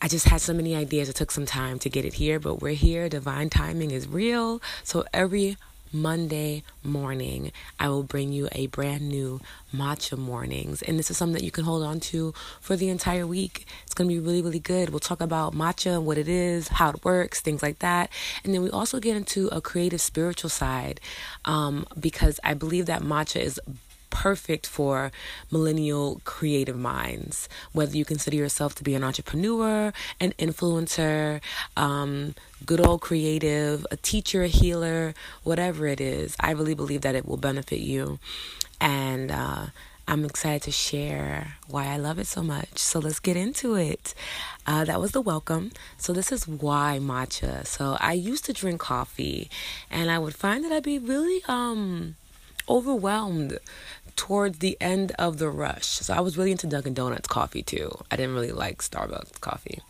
I 0.00 0.06
just 0.06 0.28
had 0.28 0.40
so 0.40 0.52
many 0.52 0.76
ideas. 0.76 1.08
It 1.08 1.16
took 1.16 1.32
some 1.32 1.46
time 1.46 1.80
to 1.80 1.90
get 1.90 2.04
it 2.04 2.14
here, 2.14 2.38
but 2.38 2.60
we're 2.60 2.74
here. 2.74 3.08
Divine 3.08 3.50
timing 3.50 3.90
is 3.90 4.06
real. 4.06 4.62
So 4.84 5.04
every 5.12 5.56
Monday 5.92 6.62
morning, 6.82 7.52
I 7.78 7.88
will 7.88 8.02
bring 8.02 8.32
you 8.32 8.48
a 8.52 8.66
brand 8.66 9.08
new 9.08 9.40
matcha 9.74 10.16
mornings. 10.16 10.82
And 10.82 10.98
this 10.98 11.10
is 11.10 11.16
something 11.16 11.34
that 11.34 11.44
you 11.44 11.50
can 11.50 11.64
hold 11.64 11.82
on 11.82 12.00
to 12.00 12.32
for 12.60 12.76
the 12.76 12.88
entire 12.88 13.26
week. 13.26 13.66
It's 13.84 13.94
going 13.94 14.08
to 14.08 14.14
be 14.14 14.20
really, 14.20 14.42
really 14.42 14.60
good. 14.60 14.90
We'll 14.90 15.00
talk 15.00 15.20
about 15.20 15.54
matcha 15.54 16.02
what 16.02 16.18
it 16.18 16.28
is, 16.28 16.68
how 16.68 16.90
it 16.90 17.04
works, 17.04 17.40
things 17.40 17.62
like 17.62 17.78
that. 17.80 18.10
And 18.44 18.52
then 18.52 18.62
we 18.62 18.70
also 18.70 19.00
get 19.00 19.16
into 19.16 19.48
a 19.48 19.60
creative 19.60 20.00
spiritual 20.00 20.50
side 20.50 21.00
um, 21.44 21.86
because 21.98 22.40
I 22.44 22.54
believe 22.54 22.86
that 22.86 23.02
matcha 23.02 23.40
is 23.40 23.60
perfect 24.10 24.66
for 24.66 25.12
millennial 25.50 26.20
creative 26.24 26.76
minds. 26.78 27.48
Whether 27.72 27.96
you 27.96 28.04
consider 28.04 28.36
yourself 28.36 28.74
to 28.76 28.84
be 28.84 28.94
an 28.94 29.04
entrepreneur, 29.04 29.92
an 30.20 30.32
influencer, 30.38 31.40
um, 31.76 32.34
good 32.64 32.80
old 32.80 33.00
creative, 33.00 33.86
a 33.90 33.96
teacher, 33.96 34.42
a 34.42 34.48
healer, 34.48 35.14
whatever 35.42 35.86
it 35.86 36.00
is, 36.00 36.36
I 36.40 36.52
really 36.52 36.74
believe 36.74 37.02
that 37.02 37.14
it 37.14 37.26
will 37.26 37.36
benefit 37.36 37.80
you. 37.80 38.18
And 38.80 39.30
uh, 39.30 39.66
I'm 40.08 40.24
excited 40.24 40.62
to 40.62 40.70
share 40.70 41.54
why 41.66 41.86
I 41.86 41.96
love 41.96 42.18
it 42.18 42.28
so 42.28 42.42
much. 42.42 42.78
So 42.78 43.00
let's 43.00 43.18
get 43.18 43.36
into 43.36 43.74
it. 43.74 44.14
Uh, 44.66 44.84
that 44.84 45.00
was 45.00 45.12
the 45.12 45.20
welcome. 45.20 45.72
So 45.98 46.12
this 46.12 46.30
is 46.30 46.46
why 46.46 46.98
matcha. 47.02 47.66
So 47.66 47.96
I 48.00 48.12
used 48.12 48.44
to 48.44 48.52
drink 48.52 48.80
coffee, 48.80 49.50
and 49.90 50.10
I 50.10 50.18
would 50.18 50.34
find 50.34 50.62
that 50.64 50.72
I'd 50.72 50.84
be 50.84 50.98
really 50.98 51.42
um 51.48 52.14
overwhelmed 52.68 53.58
towards 54.16 54.58
the 54.58 54.76
end 54.80 55.12
of 55.18 55.38
the 55.38 55.50
rush. 55.50 55.86
So 55.86 56.14
I 56.14 56.20
was 56.20 56.38
really 56.38 56.52
into 56.52 56.66
Dunkin' 56.66 56.94
Donuts 56.94 57.28
coffee 57.28 57.62
too. 57.62 57.90
I 58.10 58.16
didn't 58.16 58.34
really 58.34 58.52
like 58.52 58.78
Starbucks 58.78 59.40
coffee, 59.40 59.80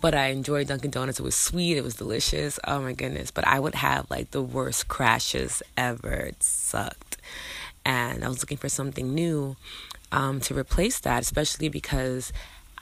but 0.00 0.14
I 0.14 0.28
enjoyed 0.28 0.68
Dunkin' 0.68 0.90
Donuts. 0.90 1.20
It 1.20 1.22
was 1.22 1.34
sweet, 1.34 1.76
it 1.76 1.84
was 1.84 1.94
delicious. 1.94 2.58
Oh 2.64 2.80
my 2.80 2.92
goodness. 2.92 3.30
But 3.30 3.46
I 3.46 3.60
would 3.60 3.74
have 3.74 4.10
like 4.10 4.30
the 4.30 4.42
worst 4.42 4.88
crashes 4.88 5.62
ever. 5.76 6.12
It 6.12 6.42
sucked. 6.42 7.18
And 7.84 8.24
I 8.24 8.28
was 8.28 8.40
looking 8.40 8.56
for 8.56 8.70
something 8.70 9.14
new 9.14 9.56
um, 10.10 10.40
to 10.40 10.56
replace 10.56 11.00
that, 11.00 11.22
especially 11.22 11.68
because 11.68 12.32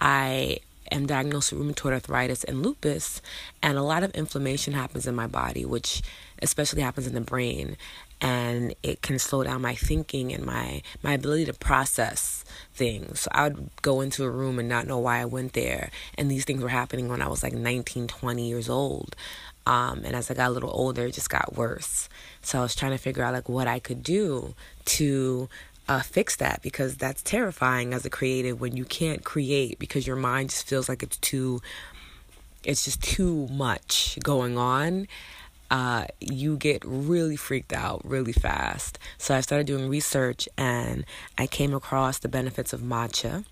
I 0.01 0.59
am 0.93 1.07
diagnosed 1.07 1.53
with 1.53 1.62
rheumatoid 1.62 1.93
arthritis 1.93 2.45
and 2.45 2.62
lupus, 2.62 3.23
and 3.62 3.79
a 3.79 3.83
lot 3.83 4.03
of 4.03 4.11
inflammation 4.12 4.75
happens 4.75 5.07
in 5.07 5.15
my 5.15 5.27
body, 5.27 5.65
which 5.65 6.03
especially 6.42 6.83
happens 6.83 7.07
in 7.07 7.14
the 7.14 7.20
brain 7.20 7.76
and 8.22 8.74
it 8.83 9.02
can 9.02 9.18
slow 9.18 9.42
down 9.42 9.61
my 9.61 9.74
thinking 9.74 10.33
and 10.33 10.44
my 10.46 10.81
my 11.02 11.12
ability 11.12 11.44
to 11.46 11.52
process 11.52 12.44
things. 12.72 13.20
So 13.20 13.31
I 13.33 13.48
would 13.48 13.70
go 13.83 14.00
into 14.00 14.24
a 14.24 14.31
room 14.31 14.59
and 14.59 14.68
not 14.68 14.87
know 14.87 14.98
why 14.98 15.20
I 15.20 15.24
went 15.24 15.52
there, 15.55 15.90
and 16.16 16.31
these 16.31 16.44
things 16.44 16.62
were 16.62 16.68
happening 16.68 17.09
when 17.09 17.20
I 17.20 17.28
was 17.28 17.42
like 17.42 17.52
19, 17.52 18.07
20 18.07 18.48
years 18.48 18.68
old. 18.68 19.16
Um, 19.66 20.02
and 20.05 20.16
as 20.16 20.31
I 20.31 20.35
got 20.35 20.48
a 20.48 20.52
little 20.52 20.72
older, 20.72 21.07
it 21.07 21.12
just 21.12 21.31
got 21.31 21.57
worse. 21.57 22.09
So 22.42 22.59
I 22.59 22.62
was 22.62 22.74
trying 22.74 22.92
to 22.92 22.98
figure 22.98 23.22
out 23.22 23.35
like 23.35 23.48
what 23.48 23.68
I 23.68 23.78
could 23.78 24.02
do 24.02 24.55
to 24.87 25.48
uh, 25.88 26.00
fix 26.00 26.37
that 26.37 26.62
because 26.62 26.96
that's 26.96 27.22
terrifying 27.22 27.92
as 27.92 28.05
a 28.05 28.11
creative 28.11 28.61
when 28.61 28.76
you 28.76 28.85
can't 28.85 29.24
create 29.24 29.78
because 29.78 30.07
your 30.07 30.16
mind 30.16 30.50
just 30.50 30.66
feels 30.66 30.88
like 30.88 31.02
it's 31.02 31.16
too, 31.18 31.61
it's 32.64 32.85
just 32.85 33.02
too 33.02 33.46
much 33.48 34.18
going 34.22 34.59
on 34.59 35.07
uh, 35.73 36.05
you 36.21 36.59
get 36.59 36.85
really 36.85 37.35
freaked 37.35 37.73
out 37.73 38.03
really 38.05 38.35
fast. 38.35 38.99
So 39.17 39.35
I 39.35 39.41
started 39.41 39.67
doing 39.67 39.89
research 39.89 40.47
and 40.59 41.07
I 41.39 41.47
came 41.47 41.73
across 41.73 42.19
the 42.19 42.29
benefits 42.29 42.75
of 42.75 42.83
matcha. 42.83 43.47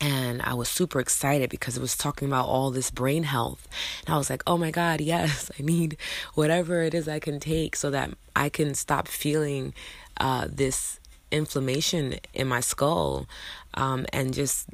And 0.00 0.42
I 0.42 0.54
was 0.54 0.68
super 0.68 0.98
excited 0.98 1.48
because 1.48 1.76
it 1.76 1.80
was 1.80 1.96
talking 1.96 2.26
about 2.26 2.46
all 2.46 2.72
this 2.72 2.90
brain 2.90 3.22
health. 3.22 3.68
And 4.04 4.14
I 4.14 4.18
was 4.18 4.28
like, 4.28 4.42
oh 4.44 4.58
my 4.58 4.72
God, 4.72 5.00
yes, 5.00 5.52
I 5.58 5.62
need 5.62 5.96
whatever 6.34 6.82
it 6.82 6.94
is 6.94 7.06
I 7.06 7.20
can 7.20 7.38
take 7.38 7.76
so 7.76 7.90
that 7.90 8.10
I 8.34 8.48
can 8.48 8.74
stop 8.74 9.06
feeling 9.06 9.72
uh, 10.16 10.48
this 10.50 10.98
inflammation 11.30 12.16
in 12.34 12.48
my 12.48 12.58
skull 12.58 13.28
um, 13.74 14.04
and 14.12 14.34
just 14.34 14.68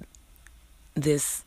this 0.95 1.45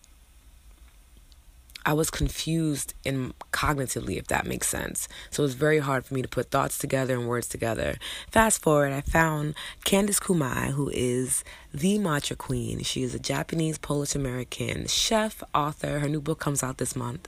I 1.90 1.94
was 1.94 2.12
confused 2.12 2.94
in 3.04 3.34
cognitively, 3.52 4.18
if 4.18 4.28
that 4.28 4.46
makes 4.46 4.68
sense. 4.68 5.08
So 5.32 5.42
it 5.42 5.48
was 5.48 5.56
very 5.56 5.80
hard 5.80 6.06
for 6.06 6.14
me 6.14 6.22
to 6.22 6.28
put 6.28 6.52
thoughts 6.52 6.78
together 6.78 7.16
and 7.16 7.28
words 7.28 7.48
together. 7.48 7.96
Fast 8.30 8.62
forward, 8.62 8.94
I 8.94 9.02
found 9.02 9.56
Candice 9.88 10.20
Kumai, 10.20 10.68
who 10.68 10.92
is 10.94 11.44
the 11.74 11.98
matcha 11.98 12.38
queen. 12.38 12.84
She 12.84 13.02
is 13.02 13.16
a 13.16 13.20
Japanese 13.20 13.80
Polish 13.80 14.14
American 14.14 14.86
chef, 14.86 15.42
author. 15.56 15.98
Her 15.98 16.08
new 16.08 16.22
book 16.22 16.40
comes 16.40 16.62
out 16.62 16.78
this 16.78 16.96
month. 16.96 17.28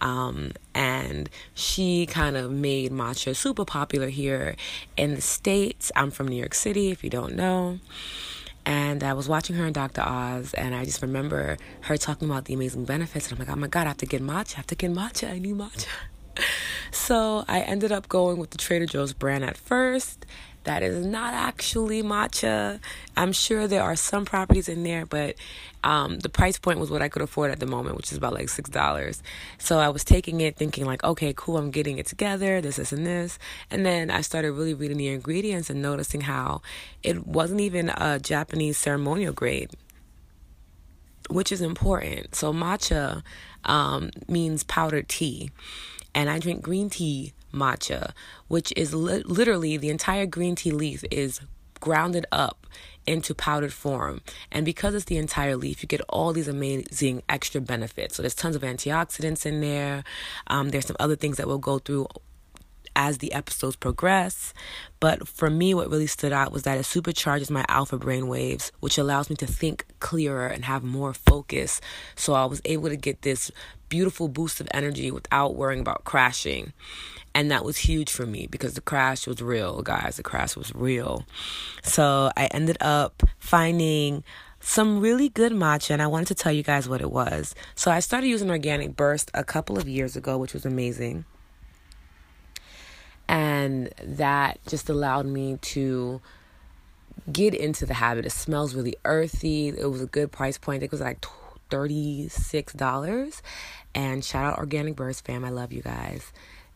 Um, 0.00 0.52
and 0.74 1.28
she 1.52 2.06
kind 2.06 2.38
of 2.38 2.50
made 2.50 2.92
matcha 2.92 3.36
super 3.36 3.66
popular 3.66 4.08
here 4.08 4.56
in 4.96 5.16
the 5.16 5.20
States. 5.20 5.92
I'm 5.94 6.10
from 6.10 6.28
New 6.28 6.36
York 6.36 6.54
City, 6.54 6.90
if 6.90 7.04
you 7.04 7.10
don't 7.10 7.36
know. 7.36 7.78
And 8.64 9.02
I 9.02 9.12
was 9.12 9.28
watching 9.28 9.56
her 9.56 9.66
in 9.66 9.72
Dr. 9.72 10.02
Oz, 10.02 10.54
and 10.54 10.74
I 10.74 10.84
just 10.84 11.02
remember 11.02 11.56
her 11.82 11.96
talking 11.96 12.28
about 12.28 12.44
the 12.44 12.54
amazing 12.54 12.84
benefits. 12.84 13.30
And 13.30 13.38
I'm 13.40 13.46
like, 13.46 13.54
oh 13.54 13.58
my 13.58 13.66
God, 13.66 13.86
I 13.86 13.90
have 13.90 13.96
to 13.98 14.06
get 14.06 14.22
matcha. 14.22 14.54
I 14.54 14.56
have 14.58 14.66
to 14.68 14.76
get 14.76 14.92
matcha. 14.92 15.30
I 15.30 15.38
need 15.38 15.56
matcha. 15.56 15.88
so 16.92 17.44
I 17.48 17.60
ended 17.60 17.90
up 17.90 18.08
going 18.08 18.38
with 18.38 18.50
the 18.50 18.58
Trader 18.58 18.86
Joe's 18.86 19.12
brand 19.12 19.44
at 19.44 19.56
first. 19.56 20.26
That 20.64 20.82
is 20.82 21.04
not 21.04 21.34
actually 21.34 22.02
matcha. 22.02 22.80
I'm 23.16 23.32
sure 23.32 23.66
there 23.66 23.82
are 23.82 23.96
some 23.96 24.24
properties 24.24 24.68
in 24.68 24.82
there, 24.82 25.06
but 25.06 25.36
um, 25.84 26.20
the 26.20 26.28
price 26.28 26.58
point 26.58 26.78
was 26.78 26.90
what 26.90 27.02
I 27.02 27.08
could 27.08 27.22
afford 27.22 27.50
at 27.50 27.60
the 27.60 27.66
moment, 27.66 27.96
which 27.96 28.12
is 28.12 28.18
about 28.18 28.34
like 28.34 28.48
six 28.48 28.70
dollars. 28.70 29.22
So 29.58 29.78
I 29.78 29.88
was 29.88 30.04
taking 30.04 30.40
it, 30.40 30.56
thinking 30.56 30.84
like, 30.84 31.02
okay, 31.02 31.34
cool, 31.36 31.56
I'm 31.56 31.70
getting 31.70 31.98
it 31.98 32.06
together, 32.06 32.60
this, 32.60 32.76
this, 32.76 32.92
and 32.92 33.04
this. 33.04 33.38
And 33.70 33.84
then 33.84 34.10
I 34.10 34.20
started 34.20 34.52
really 34.52 34.74
reading 34.74 34.98
the 34.98 35.08
ingredients 35.08 35.70
and 35.70 35.82
noticing 35.82 36.22
how 36.22 36.62
it 37.02 37.26
wasn't 37.26 37.60
even 37.60 37.90
a 37.90 38.18
Japanese 38.20 38.78
ceremonial 38.78 39.32
grade, 39.32 39.70
which 41.28 41.50
is 41.50 41.60
important. 41.60 42.34
So 42.34 42.52
matcha 42.52 43.22
um, 43.64 44.10
means 44.28 44.62
powdered 44.62 45.08
tea, 45.08 45.50
and 46.14 46.30
I 46.30 46.38
drink 46.38 46.62
green 46.62 46.90
tea 46.90 47.32
matcha, 47.52 48.12
which 48.48 48.72
is 48.76 48.94
li- 48.94 49.22
literally 49.24 49.76
the 49.76 49.90
entire 49.90 50.26
green 50.26 50.54
tea 50.54 50.70
leaf 50.70 51.04
is 51.10 51.40
grounded 51.80 52.26
up 52.32 52.66
into 53.06 53.34
powdered 53.34 53.72
form. 53.72 54.20
And 54.50 54.64
because 54.64 54.94
it's 54.94 55.06
the 55.06 55.16
entire 55.16 55.56
leaf, 55.56 55.82
you 55.82 55.88
get 55.88 56.00
all 56.08 56.32
these 56.32 56.48
amazing 56.48 57.22
extra 57.28 57.60
benefits. 57.60 58.16
So 58.16 58.22
there's 58.22 58.34
tons 58.34 58.56
of 58.56 58.62
antioxidants 58.62 59.44
in 59.44 59.60
there. 59.60 60.04
Um, 60.46 60.70
there's 60.70 60.86
some 60.86 60.96
other 61.00 61.16
things 61.16 61.36
that 61.36 61.46
we'll 61.46 61.58
go 61.58 61.78
through 61.78 62.06
as 62.94 63.18
the 63.18 63.32
episodes 63.32 63.76
progress. 63.76 64.52
But 65.00 65.26
for 65.26 65.50
me, 65.50 65.74
what 65.74 65.90
really 65.90 66.06
stood 66.06 66.32
out 66.32 66.52
was 66.52 66.62
that 66.62 66.78
it 66.78 66.82
supercharges 66.82 67.50
my 67.50 67.64
alpha 67.68 67.98
brain 67.98 68.28
waves, 68.28 68.70
which 68.80 68.98
allows 68.98 69.30
me 69.30 69.36
to 69.36 69.46
think 69.46 69.86
clearer 70.00 70.46
and 70.46 70.64
have 70.64 70.84
more 70.84 71.14
focus. 71.14 71.80
So 72.14 72.34
I 72.34 72.44
was 72.44 72.60
able 72.64 72.88
to 72.88 72.96
get 72.96 73.22
this 73.22 73.50
beautiful 73.92 74.26
boost 74.26 74.58
of 74.58 74.66
energy 74.72 75.10
without 75.10 75.54
worrying 75.54 75.82
about 75.82 76.02
crashing. 76.04 76.72
And 77.34 77.50
that 77.50 77.62
was 77.62 77.76
huge 77.76 78.10
for 78.10 78.24
me 78.24 78.46
because 78.50 78.72
the 78.72 78.80
crash 78.80 79.26
was 79.26 79.42
real, 79.42 79.82
guys. 79.82 80.16
The 80.16 80.22
crash 80.22 80.56
was 80.56 80.74
real. 80.74 81.26
So 81.82 82.30
I 82.34 82.46
ended 82.46 82.78
up 82.80 83.22
finding 83.38 84.24
some 84.60 85.00
really 85.00 85.28
good 85.28 85.52
matcha 85.52 85.90
and 85.90 86.00
I 86.00 86.06
wanted 86.06 86.28
to 86.28 86.34
tell 86.34 86.52
you 86.52 86.62
guys 86.62 86.88
what 86.88 87.02
it 87.02 87.10
was. 87.10 87.54
So 87.74 87.90
I 87.90 88.00
started 88.00 88.28
using 88.28 88.48
Organic 88.48 88.96
Burst 88.96 89.30
a 89.34 89.44
couple 89.44 89.76
of 89.76 89.86
years 89.86 90.16
ago, 90.16 90.38
which 90.38 90.54
was 90.54 90.64
amazing. 90.64 91.26
And 93.28 93.92
that 94.02 94.58
just 94.66 94.88
allowed 94.88 95.26
me 95.26 95.58
to 95.60 96.22
get 97.30 97.52
into 97.52 97.84
the 97.84 97.92
habit. 97.92 98.24
It 98.24 98.30
smells 98.30 98.74
really 98.74 98.96
earthy. 99.04 99.68
It 99.68 99.90
was 99.90 100.00
a 100.00 100.06
good 100.06 100.32
price 100.32 100.56
point. 100.56 100.82
It 100.82 100.90
was 100.90 101.02
like 101.02 101.26
$36. 101.70 103.42
And 103.94 104.24
shout 104.24 104.44
out 104.44 104.58
Organic 104.58 104.96
Burst 104.96 105.24
fam. 105.24 105.44
I 105.44 105.50
love 105.50 105.72
you 105.72 105.82
guys 105.82 106.32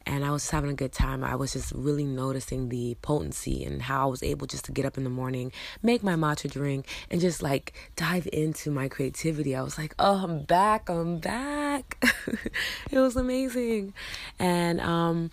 and 0.07 0.25
I 0.25 0.31
was 0.31 0.43
just 0.43 0.53
having 0.53 0.71
a 0.71 0.75
good 0.75 0.93
time. 0.93 1.25
I 1.25 1.35
was 1.35 1.53
just 1.53 1.73
really 1.73 2.05
noticing 2.05 2.69
the 2.69 2.97
potency 3.03 3.65
and 3.65 3.83
how 3.83 4.05
I 4.05 4.07
was 4.07 4.23
able 4.23 4.47
just 4.47 4.65
to 4.67 4.73
get 4.73 4.85
up 4.85 4.97
in 4.97 5.05
the 5.05 5.11
morning, 5.11 5.51
make 5.83 6.03
my 6.03 6.15
matcha 6.15 6.51
drink, 6.51 6.87
and 7.11 7.21
just 7.21 7.43
like 7.43 7.75
dive 7.97 8.29
into 8.33 8.71
my 8.71 8.89
creativity. 8.89 9.57
I 9.57 9.63
was 9.63 9.77
like, 9.77 9.95
oh, 9.99 10.23
I'm 10.23 10.43
back, 10.45 10.89
I'm 10.89 11.19
back. 11.19 11.99
it 12.91 12.99
was 12.99 13.17
amazing. 13.17 13.95
And 14.39 14.81
um, 14.81 15.31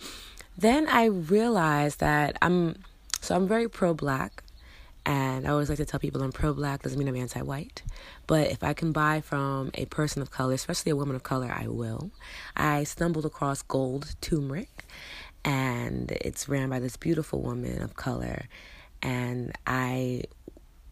then 0.58 0.88
I 0.88 1.04
realized 1.04 2.00
that 2.00 2.36
I'm, 2.42 2.76
so 3.20 3.36
I'm 3.36 3.46
very 3.46 3.68
pro 3.68 3.94
black. 3.94 4.42
And 5.06 5.46
I 5.46 5.50
always 5.50 5.68
like 5.68 5.78
to 5.78 5.84
tell 5.84 6.00
people 6.00 6.22
I'm 6.22 6.32
pro 6.32 6.54
black, 6.54 6.82
doesn't 6.82 6.98
mean 6.98 7.08
I'm 7.08 7.16
anti 7.16 7.42
white. 7.42 7.82
But 8.26 8.50
if 8.50 8.62
I 8.62 8.72
can 8.72 8.92
buy 8.92 9.20
from 9.20 9.70
a 9.74 9.84
person 9.86 10.22
of 10.22 10.30
color, 10.30 10.54
especially 10.54 10.90
a 10.90 10.96
woman 10.96 11.14
of 11.14 11.22
color, 11.22 11.52
I 11.54 11.68
will. 11.68 12.10
I 12.56 12.84
stumbled 12.84 13.26
across 13.26 13.60
Gold 13.62 14.14
Turmeric, 14.20 14.86
and 15.44 16.10
it's 16.10 16.48
ran 16.48 16.70
by 16.70 16.78
this 16.78 16.96
beautiful 16.96 17.42
woman 17.42 17.82
of 17.82 17.96
color. 17.96 18.48
And 19.02 19.52
I 19.66 20.22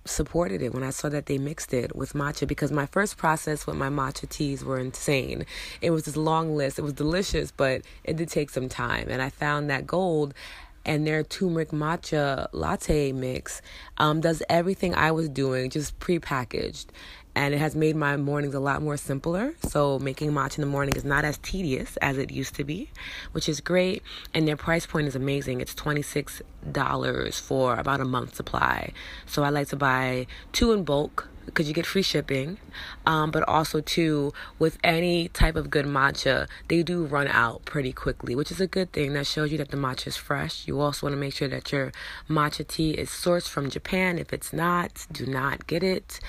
supported 0.04 0.62
it 0.62 0.74
when 0.74 0.82
I 0.82 0.90
saw 0.90 1.08
that 1.08 1.26
they 1.26 1.38
mixed 1.38 1.72
it 1.72 1.94
with 1.94 2.12
matcha 2.12 2.46
because 2.46 2.72
my 2.72 2.86
first 2.86 3.16
process 3.16 3.66
with 3.66 3.76
my 3.76 3.88
matcha 3.88 4.28
teas 4.28 4.64
were 4.64 4.78
insane. 4.78 5.46
It 5.80 5.90
was 5.90 6.04
this 6.04 6.16
long 6.16 6.56
list. 6.56 6.78
It 6.78 6.82
was 6.82 6.92
delicious, 6.92 7.50
but 7.50 7.82
it 8.04 8.16
did 8.16 8.28
take 8.28 8.50
some 8.50 8.68
time. 8.68 9.06
And 9.08 9.22
I 9.22 9.30
found 9.30 9.70
that 9.70 9.86
gold 9.86 10.34
and 10.84 11.06
their 11.06 11.22
turmeric 11.22 11.70
matcha 11.70 12.48
latte 12.52 13.12
mix 13.12 13.62
um, 13.98 14.20
does 14.20 14.42
everything 14.48 14.94
I 14.94 15.12
was 15.12 15.28
doing, 15.28 15.70
just 15.70 15.98
prepackaged. 15.98 16.86
And 17.34 17.54
it 17.54 17.58
has 17.58 17.74
made 17.74 17.96
my 17.96 18.18
mornings 18.18 18.52
a 18.54 18.60
lot 18.60 18.82
more 18.82 18.98
simpler. 18.98 19.54
So 19.66 19.98
making 19.98 20.32
matcha 20.32 20.58
in 20.58 20.62
the 20.62 20.66
morning 20.66 20.94
is 20.96 21.04
not 21.04 21.24
as 21.24 21.38
tedious 21.38 21.96
as 21.98 22.18
it 22.18 22.30
used 22.30 22.54
to 22.56 22.64
be, 22.64 22.90
which 23.32 23.48
is 23.48 23.60
great. 23.60 24.02
And 24.34 24.46
their 24.46 24.56
price 24.56 24.84
point 24.84 25.08
is 25.08 25.16
amazing. 25.16 25.62
It's 25.62 25.74
$26 25.74 27.40
for 27.40 27.74
about 27.76 28.00
a 28.00 28.04
month 28.04 28.34
supply. 28.34 28.92
So 29.24 29.44
I 29.44 29.48
like 29.48 29.68
to 29.68 29.76
buy 29.76 30.26
two 30.52 30.72
in 30.72 30.84
bulk 30.84 31.28
because 31.46 31.68
you 31.68 31.74
get 31.74 31.86
free 31.86 32.02
shipping. 32.02 32.58
Um, 33.06 33.30
but 33.30 33.46
also 33.48 33.80
too, 33.80 34.32
with 34.58 34.78
any 34.82 35.28
type 35.28 35.56
of 35.56 35.70
good 35.70 35.86
matcha, 35.86 36.48
they 36.68 36.82
do 36.82 37.04
run 37.04 37.28
out 37.28 37.64
pretty 37.64 37.92
quickly, 37.92 38.34
which 38.34 38.50
is 38.50 38.60
a 38.60 38.66
good 38.66 38.92
thing. 38.92 39.12
That 39.14 39.26
shows 39.26 39.52
you 39.52 39.58
that 39.58 39.70
the 39.70 39.76
matcha 39.76 40.08
is 40.08 40.16
fresh. 40.16 40.66
You 40.66 40.80
also 40.80 41.06
want 41.06 41.14
to 41.14 41.20
make 41.20 41.34
sure 41.34 41.48
that 41.48 41.72
your 41.72 41.92
matcha 42.28 42.66
tea 42.66 42.92
is 42.92 43.10
sourced 43.10 43.48
from 43.48 43.70
Japan. 43.70 44.18
If 44.18 44.32
it's 44.32 44.52
not, 44.52 45.06
do 45.10 45.26
not 45.26 45.66
get 45.66 45.82
it. 45.82 46.20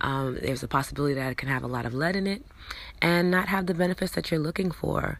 Um, 0.00 0.38
there's 0.40 0.62
a 0.62 0.68
possibility 0.68 1.14
that 1.14 1.32
it 1.32 1.38
can 1.38 1.48
have 1.48 1.64
a 1.64 1.66
lot 1.66 1.84
of 1.84 1.92
lead 1.92 2.14
in 2.14 2.26
it 2.26 2.44
and 3.02 3.30
not 3.30 3.48
have 3.48 3.66
the 3.66 3.74
benefits 3.74 4.12
that 4.12 4.30
you're 4.30 4.40
looking 4.40 4.70
for. 4.70 5.18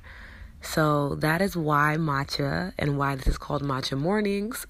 So 0.60 1.14
that 1.16 1.40
is 1.40 1.56
why 1.56 1.96
matcha 1.98 2.72
and 2.78 2.98
why 2.98 3.14
this 3.14 3.26
is 3.26 3.38
called 3.38 3.62
matcha 3.62 3.98
mornings. 3.98 4.66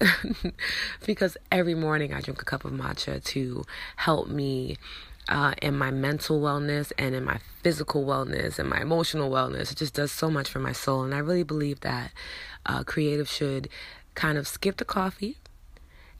because 1.05 1.35
every 1.51 1.75
morning 1.75 2.13
I 2.13 2.21
drink 2.21 2.41
a 2.41 2.45
cup 2.45 2.63
of 2.65 2.71
matcha 2.71 3.23
to 3.25 3.63
help 3.95 4.27
me 4.27 4.77
uh, 5.27 5.53
in 5.61 5.77
my 5.77 5.91
mental 5.91 6.41
wellness 6.41 6.91
and 6.97 7.15
in 7.15 7.23
my 7.23 7.39
physical 7.63 8.05
wellness 8.05 8.59
and 8.59 8.69
my 8.69 8.81
emotional 8.81 9.29
wellness. 9.29 9.71
It 9.71 9.77
just 9.77 9.93
does 9.93 10.11
so 10.11 10.29
much 10.29 10.49
for 10.49 10.59
my 10.59 10.71
soul. 10.73 11.03
And 11.03 11.13
I 11.13 11.19
really 11.19 11.43
believe 11.43 11.81
that 11.81 12.11
uh, 12.65 12.83
creative 12.83 13.29
should 13.29 13.69
kind 14.15 14.37
of 14.37 14.47
skip 14.47 14.77
the 14.77 14.85
coffee 14.85 15.37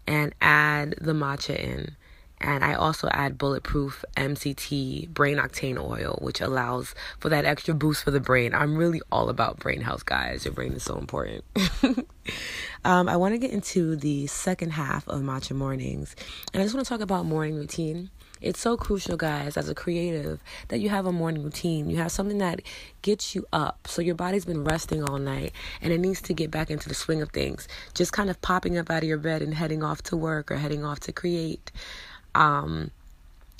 and 0.07 0.33
add 0.41 0.95
the 0.99 1.13
matcha 1.13 1.57
in 1.57 1.95
and 2.41 2.63
I 2.63 2.73
also 2.73 3.09
add 3.09 3.37
bulletproof 3.37 4.03
MCT 4.15 5.09
brain 5.09 5.37
octane 5.37 5.77
oil, 5.77 6.17
which 6.21 6.41
allows 6.41 6.95
for 7.19 7.29
that 7.29 7.45
extra 7.45 7.73
boost 7.73 8.03
for 8.03 8.11
the 8.11 8.19
brain. 8.19 8.53
I'm 8.53 8.77
really 8.77 9.01
all 9.11 9.29
about 9.29 9.59
brain 9.59 9.81
health, 9.81 10.05
guys. 10.05 10.45
Your 10.45 10.53
brain 10.53 10.73
is 10.73 10.83
so 10.83 10.97
important. 10.97 11.43
um, 12.85 13.09
I 13.09 13.17
want 13.17 13.33
to 13.33 13.37
get 13.37 13.51
into 13.51 13.95
the 13.95 14.27
second 14.27 14.71
half 14.71 15.07
of 15.07 15.21
Matcha 15.21 15.55
Mornings, 15.55 16.15
and 16.53 16.61
I 16.61 16.65
just 16.65 16.75
want 16.75 16.85
to 16.85 16.89
talk 16.89 17.01
about 17.01 17.25
morning 17.25 17.55
routine. 17.55 18.09
It's 18.41 18.61
so 18.61 18.77
crucial, 18.77 19.17
guys, 19.17 19.57
as 19.57 19.67
a 19.67 19.75
creative, 19.75 20.41
that 20.69 20.79
you 20.79 20.87
have 20.87 21.05
a 21.05 21.11
morning 21.11 21.43
routine. 21.43 21.89
You 21.89 21.97
have 21.97 22.11
something 22.11 22.37
that 22.37 22.61
gets 23.01 23.35
you 23.35 23.45
up. 23.51 23.85
So 23.85 24.01
your 24.01 24.15
body's 24.15 24.45
been 24.45 24.63
resting 24.63 25.03
all 25.03 25.17
night 25.17 25.51
and 25.81 25.91
it 25.91 25.99
needs 25.99 26.21
to 26.21 26.33
get 26.33 26.49
back 26.49 26.71
into 26.71 26.87
the 26.87 26.95
swing 26.95 27.21
of 27.21 27.31
things. 27.31 27.67
Just 27.93 28.13
kind 28.13 28.29
of 28.29 28.41
popping 28.41 28.77
up 28.77 28.89
out 28.89 29.03
of 29.03 29.09
your 29.09 29.17
bed 29.17 29.41
and 29.41 29.53
heading 29.53 29.83
off 29.83 30.01
to 30.03 30.15
work 30.15 30.51
or 30.51 30.55
heading 30.55 30.85
off 30.85 31.01
to 31.01 31.11
create 31.11 31.69
um, 32.39 32.89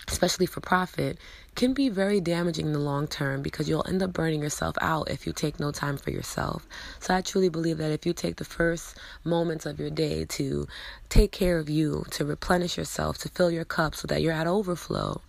especially 0.08 0.48
for 0.48 0.62
profit, 0.62 1.20
can 1.56 1.74
be 1.74 1.89
very 1.89 2.22
damaging 2.22 2.68
in 2.68 2.74
the 2.74 2.80
long 2.80 3.08
term 3.08 3.42
because 3.42 3.68
you'll 3.68 3.86
end 3.88 4.02
up 4.02 4.13
burning 4.13 4.42
yourself 4.42 4.76
out 4.82 5.10
if 5.12 5.28
you 5.28 5.34
take 5.34 5.60
no 5.60 5.72
time 5.72 5.98
for 5.98 6.10
yourself. 6.10 6.65
So 7.00 7.13
I 7.13 7.22
truly 7.22 7.50
believe 7.50 7.78
that 7.80 7.92
if 7.92 8.06
you 8.06 8.13
take 8.13 8.38
the 8.38 8.46
first 8.46 8.98
moments 9.24 9.65
of 9.65 9.80
your 9.80 9.89
day 9.89 10.26
to 10.26 10.68
take 11.10 11.32
care 11.32 11.60
of 11.60 11.70
you, 11.70 12.06
to 12.12 12.24
replenish 12.24 12.78
yourself, 12.78 13.18
to 13.20 13.30
fill 13.30 13.52
your 13.52 13.65
cup 13.65 13.94
so 13.94 14.08
that 14.08 14.22
you're 14.22 14.34
at 14.34 14.48
overflow, 14.48 15.22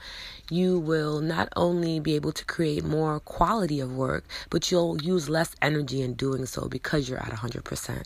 you 0.50 0.78
will 0.78 1.20
not 1.20 1.48
only 1.56 2.00
be 2.00 2.14
able 2.14 2.32
to 2.32 2.44
create 2.44 2.84
more 2.84 3.20
quality 3.20 3.80
of 3.80 3.96
work, 3.96 4.24
but 4.50 4.70
you'll 4.70 5.02
use 5.02 5.28
less 5.28 5.54
energy 5.62 6.00
in 6.00 6.14
doing 6.14 6.46
so 6.46 6.68
because 6.68 7.08
you're 7.08 7.18
at 7.18 7.32
100%. 7.32 8.04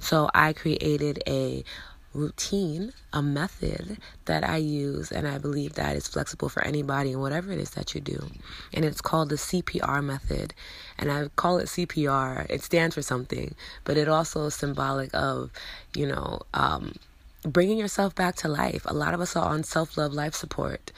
So 0.00 0.28
I 0.34 0.52
created 0.52 1.22
a 1.26 1.64
routine, 2.12 2.92
a 3.12 3.22
method 3.22 3.98
that 4.24 4.48
I 4.48 4.56
use, 4.56 5.12
and 5.12 5.28
I 5.28 5.38
believe 5.38 5.74
that 5.74 5.96
is 5.96 6.08
flexible 6.08 6.48
for 6.48 6.64
anybody 6.64 7.12
and 7.12 7.20
whatever 7.20 7.52
it 7.52 7.58
is 7.58 7.70
that 7.70 7.94
you 7.94 8.00
do. 8.00 8.26
And 8.72 8.84
it's 8.84 9.00
called 9.00 9.28
the 9.28 9.36
CPR 9.36 10.02
method. 10.02 10.54
And 10.98 11.10
I 11.10 11.28
call 11.36 11.58
it 11.58 11.66
CPR. 11.66 12.48
It 12.50 12.62
stands 12.62 12.94
for 12.94 13.02
something, 13.02 13.54
but 13.84 13.96
it 13.96 14.08
also 14.08 14.46
is 14.46 14.54
symbolic 14.54 15.10
of, 15.14 15.50
you 15.94 16.06
know, 16.06 16.40
um, 16.54 16.94
bringing 17.42 17.78
yourself 17.78 18.14
back 18.14 18.36
to 18.36 18.48
life. 18.48 18.82
A 18.86 18.94
lot 18.94 19.14
of 19.14 19.20
us 19.20 19.36
are 19.36 19.48
on 19.48 19.62
self 19.62 19.96
love 19.96 20.12
life 20.12 20.34
support, 20.34 20.92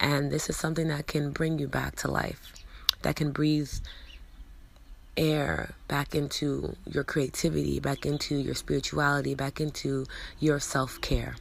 and 0.00 0.30
this 0.30 0.50
is 0.50 0.56
something 0.56 0.88
that 0.88 1.06
can 1.06 1.30
bring 1.30 1.58
you 1.58 1.68
back 1.68 1.96
to 1.96 2.10
life, 2.10 2.52
that 3.02 3.16
can 3.16 3.30
breathe 3.30 3.70
air 5.16 5.74
back 5.88 6.14
into 6.14 6.76
your 6.86 7.04
creativity, 7.04 7.80
back 7.80 8.06
into 8.06 8.36
your 8.36 8.54
spirituality, 8.54 9.34
back 9.34 9.60
into 9.60 10.06
your 10.38 10.60
self 10.60 11.00
care. 11.00 11.36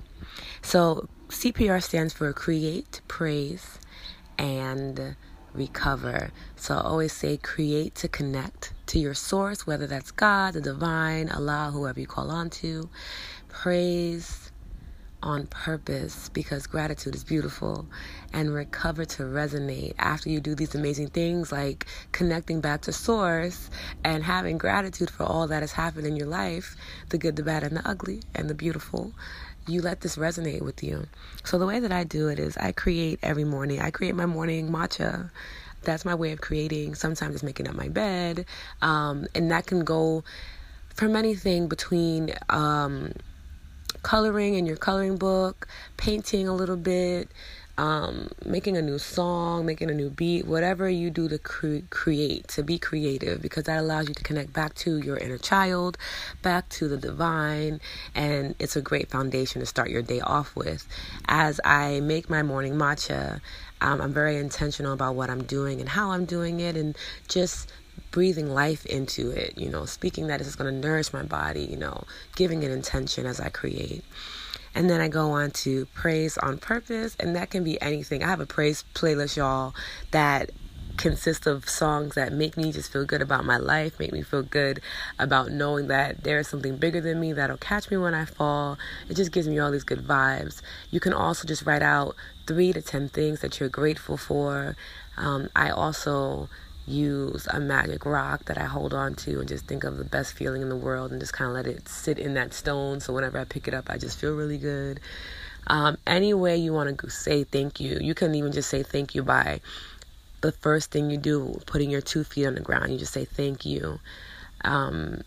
So, 0.61 1.07
CPR 1.29 1.81
stands 1.83 2.13
for 2.13 2.31
create, 2.33 3.01
praise, 3.07 3.79
and 4.37 5.15
recover. 5.53 6.31
So, 6.55 6.75
I 6.75 6.81
always 6.81 7.13
say 7.13 7.37
create 7.37 7.95
to 7.95 8.07
connect 8.07 8.73
to 8.87 8.99
your 8.99 9.13
source, 9.15 9.67
whether 9.67 9.87
that's 9.87 10.11
God, 10.11 10.55
the 10.55 10.61
divine, 10.61 11.29
Allah, 11.29 11.71
whoever 11.73 11.99
you 11.99 12.07
call 12.07 12.31
on 12.31 12.49
to. 12.51 12.89
praise 13.49 14.44
on 15.25 15.47
purpose 15.47 16.29
because 16.29 16.67
gratitude 16.67 17.15
is 17.15 17.23
beautiful 17.23 17.85
and 18.31 18.53
recover 18.53 19.05
to 19.05 19.23
resonate. 19.23 19.95
After 19.99 20.29
you 20.29 20.39
do 20.39 20.55
these 20.55 20.75
amazing 20.75 21.09
things 21.09 21.51
like 21.51 21.87
connecting 22.13 22.61
back 22.61 22.81
to 22.83 22.93
source 22.93 23.69
and 24.03 24.23
having 24.23 24.57
gratitude 24.57 25.09
for 25.09 25.23
all 25.23 25.47
that 25.47 25.63
has 25.63 25.73
happened 25.73 26.07
in 26.07 26.15
your 26.15 26.27
life 26.27 26.77
the 27.09 27.17
good 27.17 27.35
the 27.35 27.43
bad 27.43 27.63
and 27.63 27.75
the 27.75 27.87
ugly 27.87 28.21
and 28.35 28.49
the 28.49 28.55
beautiful 28.55 29.11
you 29.67 29.81
let 29.81 30.01
this 30.01 30.15
resonate 30.15 30.61
with 30.61 30.83
you. 30.83 31.07
So 31.43 31.57
the 31.57 31.65
way 31.65 31.79
that 31.79 31.91
i 31.91 32.03
do 32.03 32.27
it 32.29 32.39
is 32.39 32.55
i 32.57 32.71
create 32.71 33.19
every 33.23 33.43
morning 33.43 33.81
i 33.81 33.89
create 33.91 34.15
my 34.15 34.27
morning 34.27 34.69
matcha. 34.71 35.31
That's 35.83 36.03
my 36.03 36.15
way 36.15 36.31
of 36.31 36.41
creating. 36.41 36.95
Sometimes 36.95 37.35
it's 37.35 37.43
making 37.43 37.67
up 37.67 37.75
my 37.75 37.89
bed. 37.89 38.45
Um, 38.81 39.27
and 39.35 39.51
that 39.51 39.67
can 39.67 39.83
go 39.83 40.23
from 40.95 41.15
anything 41.15 41.67
between 41.67 42.33
um, 42.49 43.13
coloring 44.05 44.53
in 44.53 44.67
your 44.67 44.77
coloring 44.77 45.17
book, 45.17 45.67
painting 45.97 46.47
a 46.47 46.53
little 46.53 46.77
bit, 46.77 47.27
um, 47.79 48.29
making 48.45 48.77
a 48.77 48.81
new 48.81 48.99
song, 48.99 49.65
making 49.65 49.89
a 49.89 49.95
new 49.95 50.11
beat, 50.11 50.45
whatever 50.45 50.87
you 50.87 51.09
do 51.09 51.27
to 51.27 51.39
cre- 51.39 51.79
create, 51.89 52.47
to 52.47 52.61
be 52.61 52.77
creative, 52.77 53.41
because 53.41 53.63
that 53.63 53.79
allows 53.79 54.07
you 54.07 54.13
to 54.13 54.23
connect 54.23 54.53
back 54.53 54.75
to 54.75 54.99
your 54.99 55.17
inner 55.17 55.39
child, 55.39 55.97
back 56.43 56.69
to 56.69 56.87
the 56.87 56.97
divine, 56.97 57.81
and 58.13 58.53
it's 58.59 58.75
a 58.75 58.81
great 58.81 59.09
foundation 59.09 59.59
to 59.59 59.65
start 59.65 59.89
your 59.89 60.03
day 60.03 60.21
off 60.21 60.55
with. 60.55 60.87
As 61.27 61.59
I 61.65 61.99
make 61.99 62.29
my 62.29 62.43
morning 62.43 62.75
matcha, 62.75 63.41
um, 63.81 64.01
I'm 64.01 64.13
very 64.13 64.37
intentional 64.37 64.93
about 64.93 65.15
what 65.15 65.31
I'm 65.31 65.43
doing 65.43 65.79
and 65.81 65.89
how 65.89 66.11
I'm 66.11 66.25
doing 66.25 66.59
it, 66.59 66.77
and 66.77 66.95
just 67.27 67.71
breathing 68.11 68.53
life 68.53 68.85
into 68.85 69.31
it, 69.31 69.57
you 69.57 69.69
know, 69.69 69.85
speaking 69.85 70.27
that 70.27 70.41
it's 70.41 70.55
going 70.55 70.73
to 70.73 70.87
nourish 70.87 71.11
my 71.11 71.23
body, 71.23 71.63
you 71.63 71.77
know, 71.77 72.03
giving 72.35 72.63
it 72.63 72.71
intention 72.71 73.25
as 73.25 73.39
I 73.39 73.49
create. 73.49 74.03
And 74.73 74.89
then 74.89 74.99
I 75.01 75.07
go 75.07 75.31
on 75.31 75.51
to 75.51 75.85
praise 75.87 76.37
on 76.37 76.57
purpose, 76.57 77.15
and 77.19 77.35
that 77.35 77.49
can 77.49 77.63
be 77.63 77.81
anything. 77.81 78.23
I 78.23 78.27
have 78.27 78.41
a 78.41 78.45
praise 78.45 78.83
playlist, 78.93 79.37
y'all, 79.37 79.73
that 80.11 80.51
consists 80.97 81.45
of 81.45 81.67
songs 81.67 82.15
that 82.15 82.31
make 82.31 82.55
me 82.57 82.71
just 82.71 82.91
feel 82.91 83.05
good 83.05 83.21
about 83.21 83.45
my 83.45 83.57
life, 83.57 83.99
make 83.99 84.11
me 84.11 84.21
feel 84.21 84.43
good 84.43 84.81
about 85.19 85.51
knowing 85.51 85.87
that 85.87 86.23
there 86.23 86.39
is 86.39 86.47
something 86.47 86.77
bigger 86.77 87.01
than 87.01 87.19
me 87.19 87.33
that'll 87.33 87.57
catch 87.57 87.89
me 87.91 87.97
when 87.97 88.13
I 88.13 88.25
fall. 88.25 88.77
It 89.09 89.15
just 89.15 89.31
gives 89.31 89.47
me 89.47 89.59
all 89.59 89.71
these 89.71 89.83
good 89.83 90.05
vibes. 90.05 90.61
You 90.91 90.99
can 90.99 91.13
also 91.13 91.47
just 91.47 91.65
write 91.65 91.81
out 91.81 92.15
three 92.47 92.71
to 92.73 92.81
ten 92.81 93.09
things 93.09 93.41
that 93.41 93.59
you're 93.59 93.69
grateful 93.69 94.17
for. 94.17 94.75
Um, 95.17 95.49
I 95.55 95.69
also 95.69 96.49
use 96.87 97.47
a 97.51 97.59
magic 97.59 98.05
rock 98.05 98.45
that 98.45 98.57
I 98.57 98.65
hold 98.65 98.93
on 98.93 99.15
to 99.15 99.39
and 99.39 99.47
just 99.47 99.65
think 99.65 99.83
of 99.83 99.97
the 99.97 100.03
best 100.03 100.33
feeling 100.33 100.61
in 100.61 100.69
the 100.69 100.75
world 100.75 101.11
and 101.11 101.19
just 101.19 101.33
kind 101.33 101.49
of 101.49 101.55
let 101.55 101.67
it 101.67 101.87
sit 101.89 102.19
in 102.19 102.35
that 102.35 102.53
stone. 102.53 102.99
So 102.99 103.13
whenever 103.13 103.39
I 103.39 103.43
pick 103.43 103.67
it 103.67 103.73
up, 103.73 103.89
I 103.89 103.97
just 103.97 104.19
feel 104.19 104.35
really 104.35 104.57
good. 104.57 104.99
Um, 105.67 105.97
any 106.05 106.33
way 106.33 106.57
you 106.57 106.73
want 106.73 106.99
to 106.99 107.09
say 107.09 107.43
thank 107.43 107.79
you, 107.79 107.97
you 107.99 108.13
can 108.13 108.35
even 108.35 108.51
just 108.51 108.69
say 108.69 108.83
thank 108.83 109.15
you 109.15 109.23
by 109.23 109.61
the 110.41 110.51
first 110.51 110.91
thing 110.91 111.09
you 111.09 111.17
do, 111.17 111.59
putting 111.65 111.89
your 111.89 112.01
two 112.01 112.23
feet 112.23 112.45
on 112.45 112.53
the 112.53 112.61
ground. 112.61 112.91
You 112.91 112.99
just 112.99 113.13
say 113.13 113.25
thank 113.25 113.65
you. 113.65 113.99
Um, 114.63 115.21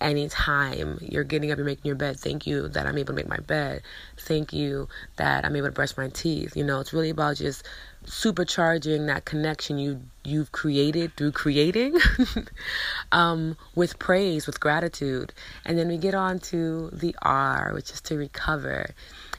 anytime 0.00 0.98
you're 1.00 1.24
getting 1.24 1.50
up, 1.50 1.58
you're 1.58 1.66
making 1.66 1.86
your 1.86 1.96
bed, 1.96 2.18
thank 2.18 2.46
you 2.46 2.68
that 2.68 2.86
I'm 2.86 2.98
able 2.98 3.08
to 3.08 3.12
make 3.14 3.28
my 3.28 3.38
bed. 3.38 3.82
Thank 4.18 4.52
you 4.52 4.88
that 5.16 5.44
I'm 5.44 5.54
able 5.56 5.68
to 5.68 5.72
brush 5.72 5.96
my 5.96 6.08
teeth. 6.08 6.56
You 6.56 6.64
know, 6.64 6.80
it's 6.80 6.92
really 6.92 7.10
about 7.10 7.36
just 7.36 7.66
supercharging 8.06 9.06
that 9.06 9.24
connection 9.24 9.78
you 9.78 10.00
you've 10.24 10.52
created 10.52 11.16
through 11.16 11.32
creating 11.32 11.96
um, 13.12 13.56
with 13.74 13.98
praise 13.98 14.46
with 14.46 14.60
gratitude. 14.60 15.32
And 15.64 15.76
then 15.78 15.88
we 15.88 15.98
get 15.98 16.14
on 16.14 16.38
to 16.50 16.90
the 16.92 17.14
r 17.22 17.72
which 17.74 17.90
is 17.90 18.00
to 18.02 18.16
recover. 18.16 18.90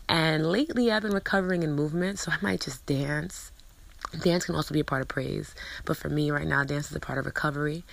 And 0.09 0.49
lately 0.51 0.91
i've 0.91 1.01
been 1.01 1.13
recovering 1.13 1.63
in 1.63 1.73
movement 1.73 2.19
so 2.19 2.31
i 2.31 2.37
might 2.41 2.61
just 2.61 2.85
dance 2.85 3.51
dance 4.21 4.45
can 4.45 4.55
also 4.55 4.73
be 4.73 4.79
a 4.79 4.85
part 4.85 5.01
of 5.01 5.07
praise 5.07 5.53
but 5.85 5.97
for 5.97 6.09
me 6.09 6.31
right 6.31 6.47
now 6.47 6.63
dance 6.63 6.89
is 6.89 6.95
a 6.95 6.99
part 6.99 7.17
of 7.17 7.25
recovery 7.25 7.83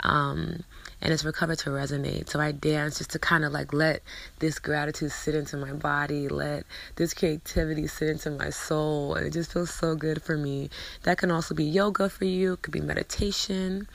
um, 0.00 0.64
and 1.00 1.12
it's 1.12 1.24
recovered 1.24 1.58
to 1.58 1.70
resonate. 1.70 2.28
So 2.28 2.40
I 2.40 2.52
dance 2.52 2.98
just 2.98 3.10
to 3.10 3.18
kind 3.18 3.44
of 3.44 3.52
like 3.52 3.72
let 3.72 4.02
this 4.38 4.58
gratitude 4.58 5.12
sit 5.12 5.34
into 5.34 5.56
my 5.56 5.72
body, 5.72 6.28
let 6.28 6.64
this 6.96 7.14
creativity 7.14 7.86
sit 7.86 8.08
into 8.08 8.30
my 8.30 8.50
soul, 8.50 9.14
and 9.14 9.26
it 9.26 9.32
just 9.32 9.52
feels 9.52 9.70
so 9.70 9.94
good 9.94 10.22
for 10.22 10.36
me. 10.36 10.70
That 11.02 11.18
can 11.18 11.30
also 11.30 11.54
be 11.54 11.64
yoga 11.64 12.08
for 12.08 12.24
you, 12.24 12.54
it 12.54 12.62
could 12.62 12.72
be 12.72 12.80
meditation, 12.80 13.88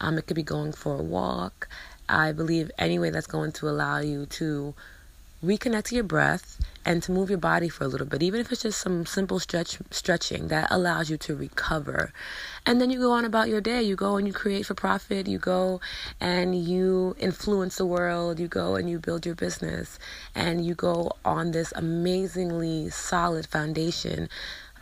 um, 0.00 0.18
it 0.18 0.26
could 0.26 0.36
be 0.36 0.42
going 0.42 0.72
for 0.72 0.98
a 0.98 1.02
walk. 1.02 1.68
I 2.08 2.32
believe 2.32 2.70
any 2.78 2.98
way 2.98 3.10
that's 3.10 3.26
going 3.26 3.52
to 3.52 3.68
allow 3.68 3.98
you 3.98 4.26
to 4.26 4.74
reconnect 5.44 5.84
to 5.84 5.94
your 5.94 6.04
breath 6.04 6.58
and 6.84 7.02
to 7.02 7.12
move 7.12 7.28
your 7.28 7.38
body 7.38 7.68
for 7.68 7.84
a 7.84 7.88
little 7.88 8.06
bit, 8.06 8.22
even 8.22 8.40
if 8.40 8.50
it's 8.50 8.62
just 8.62 8.80
some 8.80 9.04
simple 9.04 9.38
stretch 9.38 9.78
stretching 9.90 10.48
that 10.48 10.68
allows 10.70 11.10
you 11.10 11.16
to 11.18 11.36
recover. 11.36 12.12
And 12.64 12.80
then 12.80 12.90
you 12.90 12.98
go 12.98 13.12
on 13.12 13.24
about 13.24 13.48
your 13.48 13.60
day. 13.60 13.82
You 13.82 13.94
go 13.94 14.16
and 14.16 14.26
you 14.26 14.32
create 14.32 14.66
for 14.66 14.74
profit. 14.74 15.26
You 15.28 15.38
go 15.38 15.80
and 16.20 16.58
you 16.58 17.14
influence 17.18 17.76
the 17.76 17.86
world. 17.86 18.40
You 18.40 18.48
go 18.48 18.74
and 18.74 18.88
you 18.88 18.98
build 18.98 19.26
your 19.26 19.34
business. 19.34 19.98
And 20.34 20.64
you 20.64 20.74
go 20.74 21.12
on 21.24 21.52
this 21.52 21.72
amazingly 21.76 22.90
solid 22.90 23.46
foundation 23.46 24.28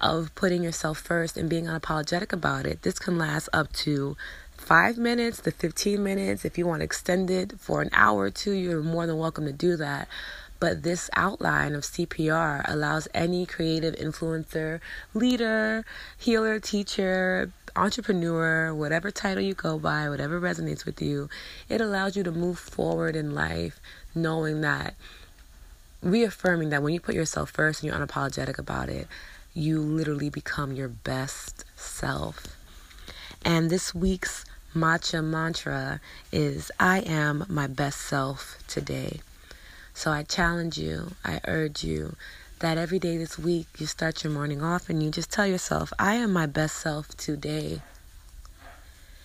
of 0.00 0.34
putting 0.34 0.62
yourself 0.62 0.98
first 0.98 1.36
and 1.36 1.48
being 1.48 1.64
unapologetic 1.64 2.32
about 2.32 2.66
it. 2.66 2.82
This 2.82 2.98
can 2.98 3.18
last 3.18 3.48
up 3.52 3.72
to 3.72 4.16
five 4.56 4.98
minutes 4.98 5.40
to 5.42 5.50
15 5.50 6.02
minutes. 6.02 6.44
If 6.44 6.58
you 6.58 6.66
want 6.66 6.80
to 6.80 6.84
extend 6.84 7.30
it 7.30 7.58
for 7.58 7.82
an 7.82 7.90
hour 7.92 8.22
or 8.22 8.30
two, 8.30 8.52
you're 8.52 8.82
more 8.82 9.06
than 9.06 9.18
welcome 9.18 9.44
to 9.46 9.52
do 9.52 9.76
that. 9.76 10.08
But 10.66 10.82
this 10.82 11.08
outline 11.12 11.76
of 11.76 11.84
CPR 11.84 12.64
allows 12.64 13.06
any 13.14 13.46
creative 13.46 13.94
influencer, 13.94 14.80
leader, 15.14 15.84
healer, 16.18 16.58
teacher, 16.58 17.52
entrepreneur, 17.76 18.74
whatever 18.74 19.12
title 19.12 19.44
you 19.44 19.54
go 19.54 19.78
by, 19.78 20.08
whatever 20.08 20.40
resonates 20.40 20.84
with 20.84 21.00
you, 21.00 21.28
it 21.68 21.80
allows 21.80 22.16
you 22.16 22.24
to 22.24 22.32
move 22.32 22.58
forward 22.58 23.14
in 23.14 23.32
life 23.32 23.78
knowing 24.12 24.60
that, 24.62 24.96
reaffirming 26.02 26.70
that 26.70 26.82
when 26.82 26.92
you 26.92 26.98
put 26.98 27.14
yourself 27.14 27.48
first 27.50 27.84
and 27.84 27.92
you're 27.92 28.04
unapologetic 28.04 28.58
about 28.58 28.88
it, 28.88 29.06
you 29.54 29.80
literally 29.80 30.30
become 30.30 30.72
your 30.72 30.88
best 30.88 31.64
self. 31.76 32.56
And 33.44 33.70
this 33.70 33.94
week's 33.94 34.44
matcha 34.74 35.22
mantra 35.22 36.00
is 36.32 36.72
I 36.80 37.02
am 37.02 37.44
my 37.48 37.68
best 37.68 38.00
self 38.00 38.58
today. 38.66 39.20
So 39.96 40.12
I 40.12 40.24
challenge 40.24 40.76
you, 40.76 41.12
I 41.24 41.40
urge 41.48 41.82
you 41.82 42.16
that 42.58 42.76
every 42.76 42.98
day 42.98 43.16
this 43.16 43.38
week 43.38 43.66
you 43.78 43.86
start 43.86 44.22
your 44.22 44.32
morning 44.32 44.62
off 44.62 44.90
and 44.90 45.02
you 45.02 45.10
just 45.10 45.32
tell 45.32 45.46
yourself, 45.46 45.90
I 45.98 46.16
am 46.16 46.34
my 46.34 46.44
best 46.44 46.76
self 46.76 47.16
today. 47.16 47.80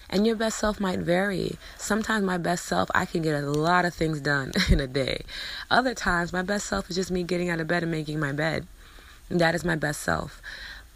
And 0.09 0.25
your 0.25 0.37
best 0.37 0.57
self 0.57 0.79
might 0.79 0.99
vary. 0.99 1.57
Sometimes 1.77 2.23
my 2.23 2.37
best 2.37 2.63
self, 2.63 2.89
I 2.95 3.03
can 3.03 3.21
get 3.21 3.35
a 3.35 3.45
lot 3.45 3.83
of 3.83 3.93
things 3.93 4.21
done 4.21 4.53
in 4.69 4.79
a 4.79 4.87
day. 4.87 5.23
Other 5.69 5.93
times, 5.93 6.31
my 6.31 6.41
best 6.41 6.67
self 6.67 6.89
is 6.89 6.95
just 6.95 7.11
me 7.11 7.23
getting 7.23 7.49
out 7.49 7.59
of 7.59 7.67
bed 7.67 7.83
and 7.83 7.91
making 7.91 8.21
my 8.21 8.31
bed. 8.31 8.65
That 9.27 9.55
is 9.55 9.65
my 9.65 9.75
best 9.75 9.99
self. 9.99 10.41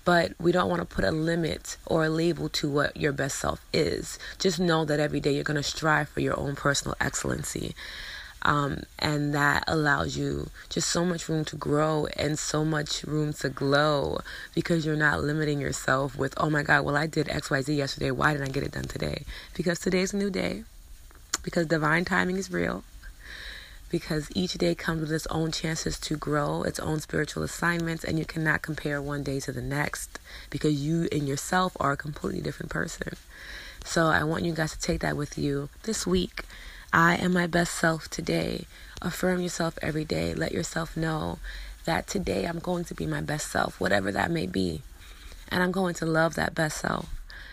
But 0.05 0.35
we 0.39 0.53
don't 0.53 0.69
want 0.69 0.88
to 0.88 0.95
put 0.95 1.03
a 1.03 1.11
limit 1.11 1.75
or 1.85 2.05
a 2.05 2.09
label 2.09 2.47
to 2.47 2.69
what 2.69 2.95
your 2.95 3.11
best 3.11 3.39
self 3.39 3.59
is. 3.73 4.19
Just 4.39 4.57
know 4.57 4.85
that 4.85 5.01
every 5.01 5.19
day 5.19 5.33
you're 5.33 5.43
going 5.43 5.57
to 5.57 5.63
strive 5.63 6.07
for 6.07 6.21
your 6.21 6.39
own 6.39 6.55
personal 6.55 6.95
excellency. 7.01 7.75
Um, 8.45 8.84
and 8.99 9.34
that 9.34 9.63
allows 9.67 10.15
you 10.15 10.51
just 10.69 10.89
so 10.89 11.03
much 11.03 11.27
room 11.27 11.45
to 11.45 11.55
grow 11.55 12.05
and 12.15 12.38
so 12.38 12.63
much 12.63 13.03
room 13.03 13.34
to 13.34 13.49
glow 13.49 14.19
because 14.53 14.86
you're 14.86 14.95
not 14.95 15.23
limiting 15.23 15.60
yourself 15.60 16.15
with, 16.15 16.36
oh 16.38 16.51
my 16.51 16.62
God, 16.62 16.86
well, 16.86 16.95
I 16.95 17.08
did 17.08 17.25
XYZ 17.25 17.75
yesterday. 17.75 18.12
Why 18.12 18.34
didn't 18.34 18.49
I 18.49 18.51
get 18.51 18.62
it 18.62 18.73
done 18.73 18.84
today? 18.84 19.23
Because 19.55 19.79
today's 19.79 20.13
a 20.13 20.17
new 20.17 20.29
day, 20.29 20.63
because 21.41 21.65
divine 21.65 22.05
timing 22.05 22.38
is 22.38 22.51
real, 22.51 22.84
because 23.89 24.29
each 24.36 24.53
day 24.53 24.75
comes 24.75 25.01
with 25.01 25.12
its 25.12 25.25
own 25.27 25.51
chances 25.51 25.99
to 26.01 26.15
grow, 26.15 26.62
its 26.62 26.79
own 26.79 26.99
spiritual 26.99 27.41
assignments, 27.41 28.03
and 28.03 28.19
you 28.19 28.25
cannot 28.25 28.62
compare 28.62 29.01
one 29.01 29.23
day 29.23 29.39
to 29.39 29.51
the 29.51 29.62
next 29.63 30.19
because 30.51 30.79
you 30.86 31.08
and 31.12 31.27
yourself 31.27 31.75
are 31.79 31.93
a 31.93 31.97
completely 31.97 32.41
different 32.41 32.71
person. 32.71 33.13
So 33.84 34.05
I 34.05 34.23
want 34.23 34.45
you 34.45 34.53
guys 34.53 34.73
to 34.73 34.79
take 34.79 35.01
that 35.01 35.17
with 35.17 35.36
you 35.36 35.69
this 35.81 36.05
week 36.05 36.43
I 36.93 37.15
am 37.15 37.34
my 37.34 37.48
best 37.48 37.76
self 37.76 38.10
today. 38.10 38.65
Affirm 39.02 39.41
yourself 39.41 39.78
every 39.82 40.06
day. 40.06 40.34
Let 40.34 40.52
yourself 40.52 40.95
know 40.95 41.39
that 41.86 42.08
today 42.08 42.45
I'm 42.45 42.60
going 42.60 42.86
to 42.86 42.93
be 42.93 43.06
my 43.06 43.21
best 43.21 43.52
self, 43.52 43.80
whatever 43.80 44.12
that 44.12 44.32
may 44.32 44.48
be. 44.48 44.82
And 45.50 45.62
I'm 45.62 45.71
going 45.71 45.93
to 45.95 46.06
love 46.06 46.36
that 46.36 46.56
best 46.56 46.80
self 46.80 47.08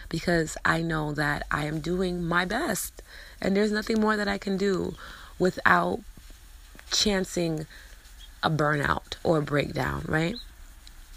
because 0.09 0.57
I 0.65 0.83
know 0.83 1.13
that 1.13 1.47
I 1.51 1.67
am 1.67 1.81
doing 1.81 2.25
my 2.25 2.45
best. 2.45 3.03
And 3.41 3.57
there's 3.57 3.73
nothing 3.73 4.01
more 4.01 4.17
that 4.17 4.29
I 4.29 4.39
can 4.39 4.57
do 4.57 4.95
without 5.39 6.01
chancing 6.91 7.67
a 8.43 8.51
burnout 8.51 9.17
or 9.23 9.39
a 9.39 9.43
breakdown, 9.43 10.05
right? 10.07 10.37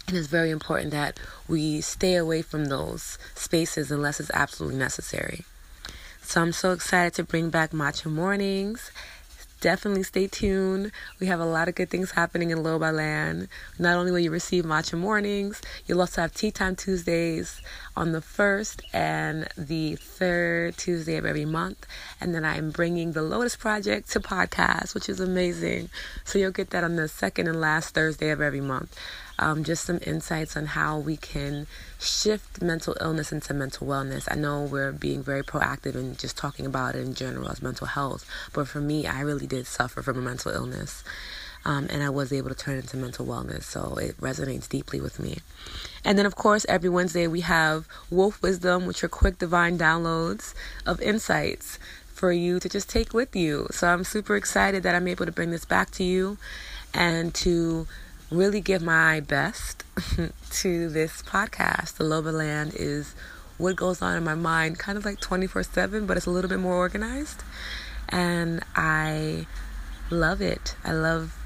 And 0.08 0.16
it's 0.16 0.28
very 0.28 0.50
important 0.50 0.92
that 0.92 1.18
we 1.48 1.80
stay 1.80 2.14
away 2.14 2.42
from 2.42 2.66
those 2.66 3.18
spaces 3.34 3.90
unless 3.90 4.20
it's 4.20 4.30
absolutely 4.32 4.78
necessary. 4.78 5.44
So 6.26 6.42
I'm 6.42 6.52
so 6.52 6.72
excited 6.72 7.14
to 7.14 7.24
bring 7.24 7.50
back 7.50 7.70
Matcha 7.70 8.10
Mornings. 8.10 8.90
definitely 9.60 10.02
stay 10.02 10.26
tuned. 10.26 10.90
We 11.20 11.28
have 11.28 11.38
a 11.38 11.46
lot 11.46 11.68
of 11.68 11.76
good 11.76 11.88
things 11.88 12.10
happening 12.10 12.50
in 12.50 12.58
Loba 12.58 12.92
Land. 12.92 13.46
Not 13.78 13.96
only 13.96 14.10
will 14.10 14.18
you 14.18 14.32
receive 14.32 14.64
matcha 14.64 14.98
mornings, 14.98 15.62
you'll 15.86 16.00
also 16.00 16.22
have 16.22 16.34
Tea 16.34 16.50
Time 16.50 16.74
Tuesdays 16.74 17.62
on 17.96 18.10
the 18.10 18.20
first 18.20 18.82
and 18.92 19.46
the 19.56 19.94
third 19.94 20.76
Tuesday 20.76 21.16
of 21.16 21.24
every 21.24 21.44
month. 21.44 21.86
And 22.20 22.34
then 22.34 22.44
I'm 22.44 22.70
bringing 22.70 23.12
the 23.12 23.22
Lotus 23.22 23.54
Project 23.54 24.10
to 24.10 24.20
podcast, 24.20 24.94
which 24.94 25.08
is 25.08 25.20
amazing. 25.20 25.90
So 26.24 26.40
you'll 26.40 26.50
get 26.50 26.70
that 26.70 26.82
on 26.82 26.96
the 26.96 27.06
second 27.06 27.46
and 27.46 27.60
last 27.60 27.94
Thursday 27.94 28.30
of 28.30 28.40
every 28.40 28.60
month 28.60 28.98
um, 29.38 29.64
just 29.64 29.84
some 29.84 30.00
insights 30.02 30.56
on 30.56 30.66
how 30.66 30.98
we 30.98 31.16
can 31.16 31.66
shift 32.00 32.62
mental 32.62 32.96
illness 33.00 33.32
into 33.32 33.54
mental 33.54 33.86
wellness. 33.86 34.28
I 34.30 34.34
know 34.34 34.62
we're 34.62 34.92
being 34.92 35.22
very 35.22 35.42
proactive 35.42 35.94
and 35.94 36.18
just 36.18 36.36
talking 36.36 36.66
about 36.66 36.94
it 36.94 37.00
in 37.00 37.14
general 37.14 37.48
as 37.48 37.62
mental 37.62 37.86
health, 37.86 38.28
but 38.52 38.68
for 38.68 38.80
me, 38.80 39.06
I 39.06 39.20
really 39.20 39.46
did 39.46 39.66
suffer 39.66 40.02
from 40.02 40.18
a 40.18 40.22
mental 40.22 40.52
illness. 40.52 41.04
Um, 41.64 41.88
and 41.90 42.00
I 42.00 42.10
was 42.10 42.32
able 42.32 42.48
to 42.50 42.54
turn 42.54 42.76
into 42.76 42.96
mental 42.96 43.26
wellness. 43.26 43.64
So 43.64 43.96
it 43.96 44.16
resonates 44.20 44.68
deeply 44.68 45.00
with 45.00 45.18
me. 45.18 45.38
And 46.04 46.16
then, 46.16 46.24
of 46.24 46.36
course, 46.36 46.64
every 46.68 46.88
Wednesday 46.88 47.26
we 47.26 47.40
have 47.40 47.88
Wolf 48.08 48.40
Wisdom, 48.40 48.86
which 48.86 49.02
are 49.02 49.08
quick 49.08 49.38
divine 49.38 49.76
downloads 49.76 50.54
of 50.86 51.02
insights 51.02 51.80
for 52.06 52.30
you 52.30 52.60
to 52.60 52.68
just 52.68 52.88
take 52.88 53.12
with 53.12 53.34
you. 53.34 53.66
So 53.72 53.88
I'm 53.88 54.04
super 54.04 54.36
excited 54.36 54.84
that 54.84 54.94
I'm 54.94 55.08
able 55.08 55.26
to 55.26 55.32
bring 55.32 55.50
this 55.50 55.64
back 55.64 55.90
to 55.92 56.04
you 56.04 56.38
and 56.94 57.34
to 57.34 57.88
really 58.30 58.60
give 58.60 58.82
my 58.82 59.20
best 59.20 59.84
to 60.50 60.88
this 60.88 61.22
podcast. 61.22 61.96
The 61.96 62.04
Loba 62.04 62.32
Land 62.32 62.72
is 62.74 63.14
what 63.58 63.76
goes 63.76 64.02
on 64.02 64.16
in 64.16 64.24
my 64.24 64.34
mind, 64.34 64.78
kind 64.78 64.98
of 64.98 65.04
like 65.04 65.20
24 65.20 65.62
7, 65.62 66.06
but 66.06 66.16
it's 66.16 66.26
a 66.26 66.30
little 66.30 66.50
bit 66.50 66.58
more 66.58 66.74
organized. 66.74 67.42
And 68.08 68.62
I 68.74 69.46
love 70.10 70.40
it. 70.40 70.76
I 70.84 70.92
love 70.92 71.36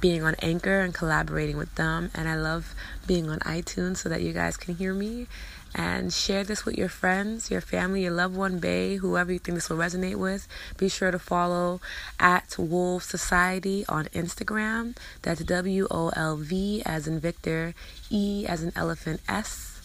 being 0.00 0.22
on 0.22 0.34
Anchor 0.40 0.80
and 0.80 0.94
collaborating 0.94 1.56
with 1.56 1.74
them. 1.74 2.10
And 2.14 2.28
I 2.28 2.36
love 2.36 2.74
being 3.06 3.28
on 3.28 3.38
iTunes 3.40 3.98
so 3.98 4.08
that 4.08 4.22
you 4.22 4.32
guys 4.32 4.56
can 4.56 4.76
hear 4.76 4.94
me 4.94 5.26
and 5.74 6.12
share 6.12 6.44
this 6.44 6.64
with 6.64 6.76
your 6.76 6.88
friends, 6.88 7.50
your 7.50 7.60
family, 7.60 8.02
your 8.02 8.12
loved 8.12 8.36
one, 8.36 8.58
Bay, 8.58 8.96
whoever 8.96 9.32
you 9.32 9.38
think 9.38 9.56
this 9.56 9.70
will 9.70 9.76
resonate 9.76 10.16
with. 10.16 10.48
Be 10.76 10.88
sure 10.88 11.10
to 11.10 11.18
follow 11.18 11.80
at 12.18 12.56
Wolves 12.58 13.06
Society 13.06 13.84
on 13.88 14.06
Instagram. 14.06 14.96
That's 15.22 15.44
W 15.44 15.86
O 15.90 16.08
L 16.10 16.36
V 16.36 16.82
as 16.84 17.06
in 17.06 17.20
Victor, 17.20 17.74
E 18.10 18.46
as 18.48 18.62
in 18.62 18.72
elephant, 18.74 19.20
S. 19.28 19.80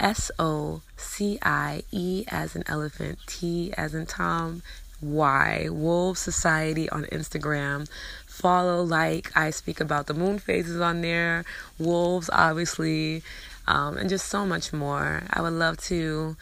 S 0.00 0.30
O 0.38 0.82
C 0.96 1.38
I 1.42 1.82
E 1.90 2.24
as 2.28 2.54
in 2.54 2.62
elephant, 2.68 3.18
T 3.26 3.72
as 3.76 3.94
in 3.94 4.06
Tom, 4.06 4.62
Y. 5.00 5.66
Wolves 5.70 6.20
Society 6.20 6.88
on 6.90 7.04
Instagram. 7.06 7.88
Follow, 8.26 8.84
like, 8.84 9.32
I 9.36 9.50
speak 9.50 9.80
about 9.80 10.06
the 10.06 10.14
moon 10.14 10.38
phases 10.38 10.80
on 10.80 11.00
there. 11.00 11.44
Wolves, 11.76 12.30
obviously 12.32 13.24
um, 13.68 13.98
and 13.98 14.08
just 14.08 14.26
so 14.26 14.44
much 14.46 14.72
more. 14.72 15.22
I 15.30 15.42
would 15.42 15.52
love 15.52 15.76
to 15.82 16.36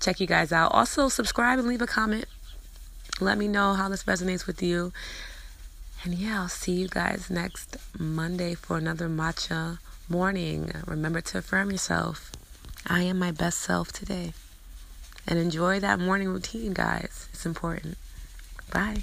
check 0.00 0.20
you 0.20 0.26
guys 0.26 0.52
out. 0.52 0.72
Also, 0.72 1.08
subscribe 1.08 1.58
and 1.58 1.66
leave 1.66 1.82
a 1.82 1.86
comment. 1.86 2.24
Let 3.20 3.36
me 3.36 3.48
know 3.48 3.74
how 3.74 3.88
this 3.88 4.04
resonates 4.04 4.46
with 4.46 4.62
you. 4.62 4.92
And 6.04 6.14
yeah, 6.14 6.42
I'll 6.42 6.48
see 6.48 6.72
you 6.72 6.88
guys 6.88 7.28
next 7.28 7.76
Monday 7.98 8.54
for 8.54 8.78
another 8.78 9.08
matcha 9.08 9.78
morning. 10.08 10.70
Remember 10.86 11.20
to 11.20 11.38
affirm 11.38 11.72
yourself. 11.72 12.30
I 12.86 13.02
am 13.02 13.18
my 13.18 13.32
best 13.32 13.58
self 13.58 13.90
today. 13.90 14.32
And 15.26 15.38
enjoy 15.38 15.80
that 15.80 15.98
morning 15.98 16.28
routine, 16.28 16.72
guys. 16.72 17.28
It's 17.32 17.44
important. 17.44 17.98
Bye. 18.72 19.02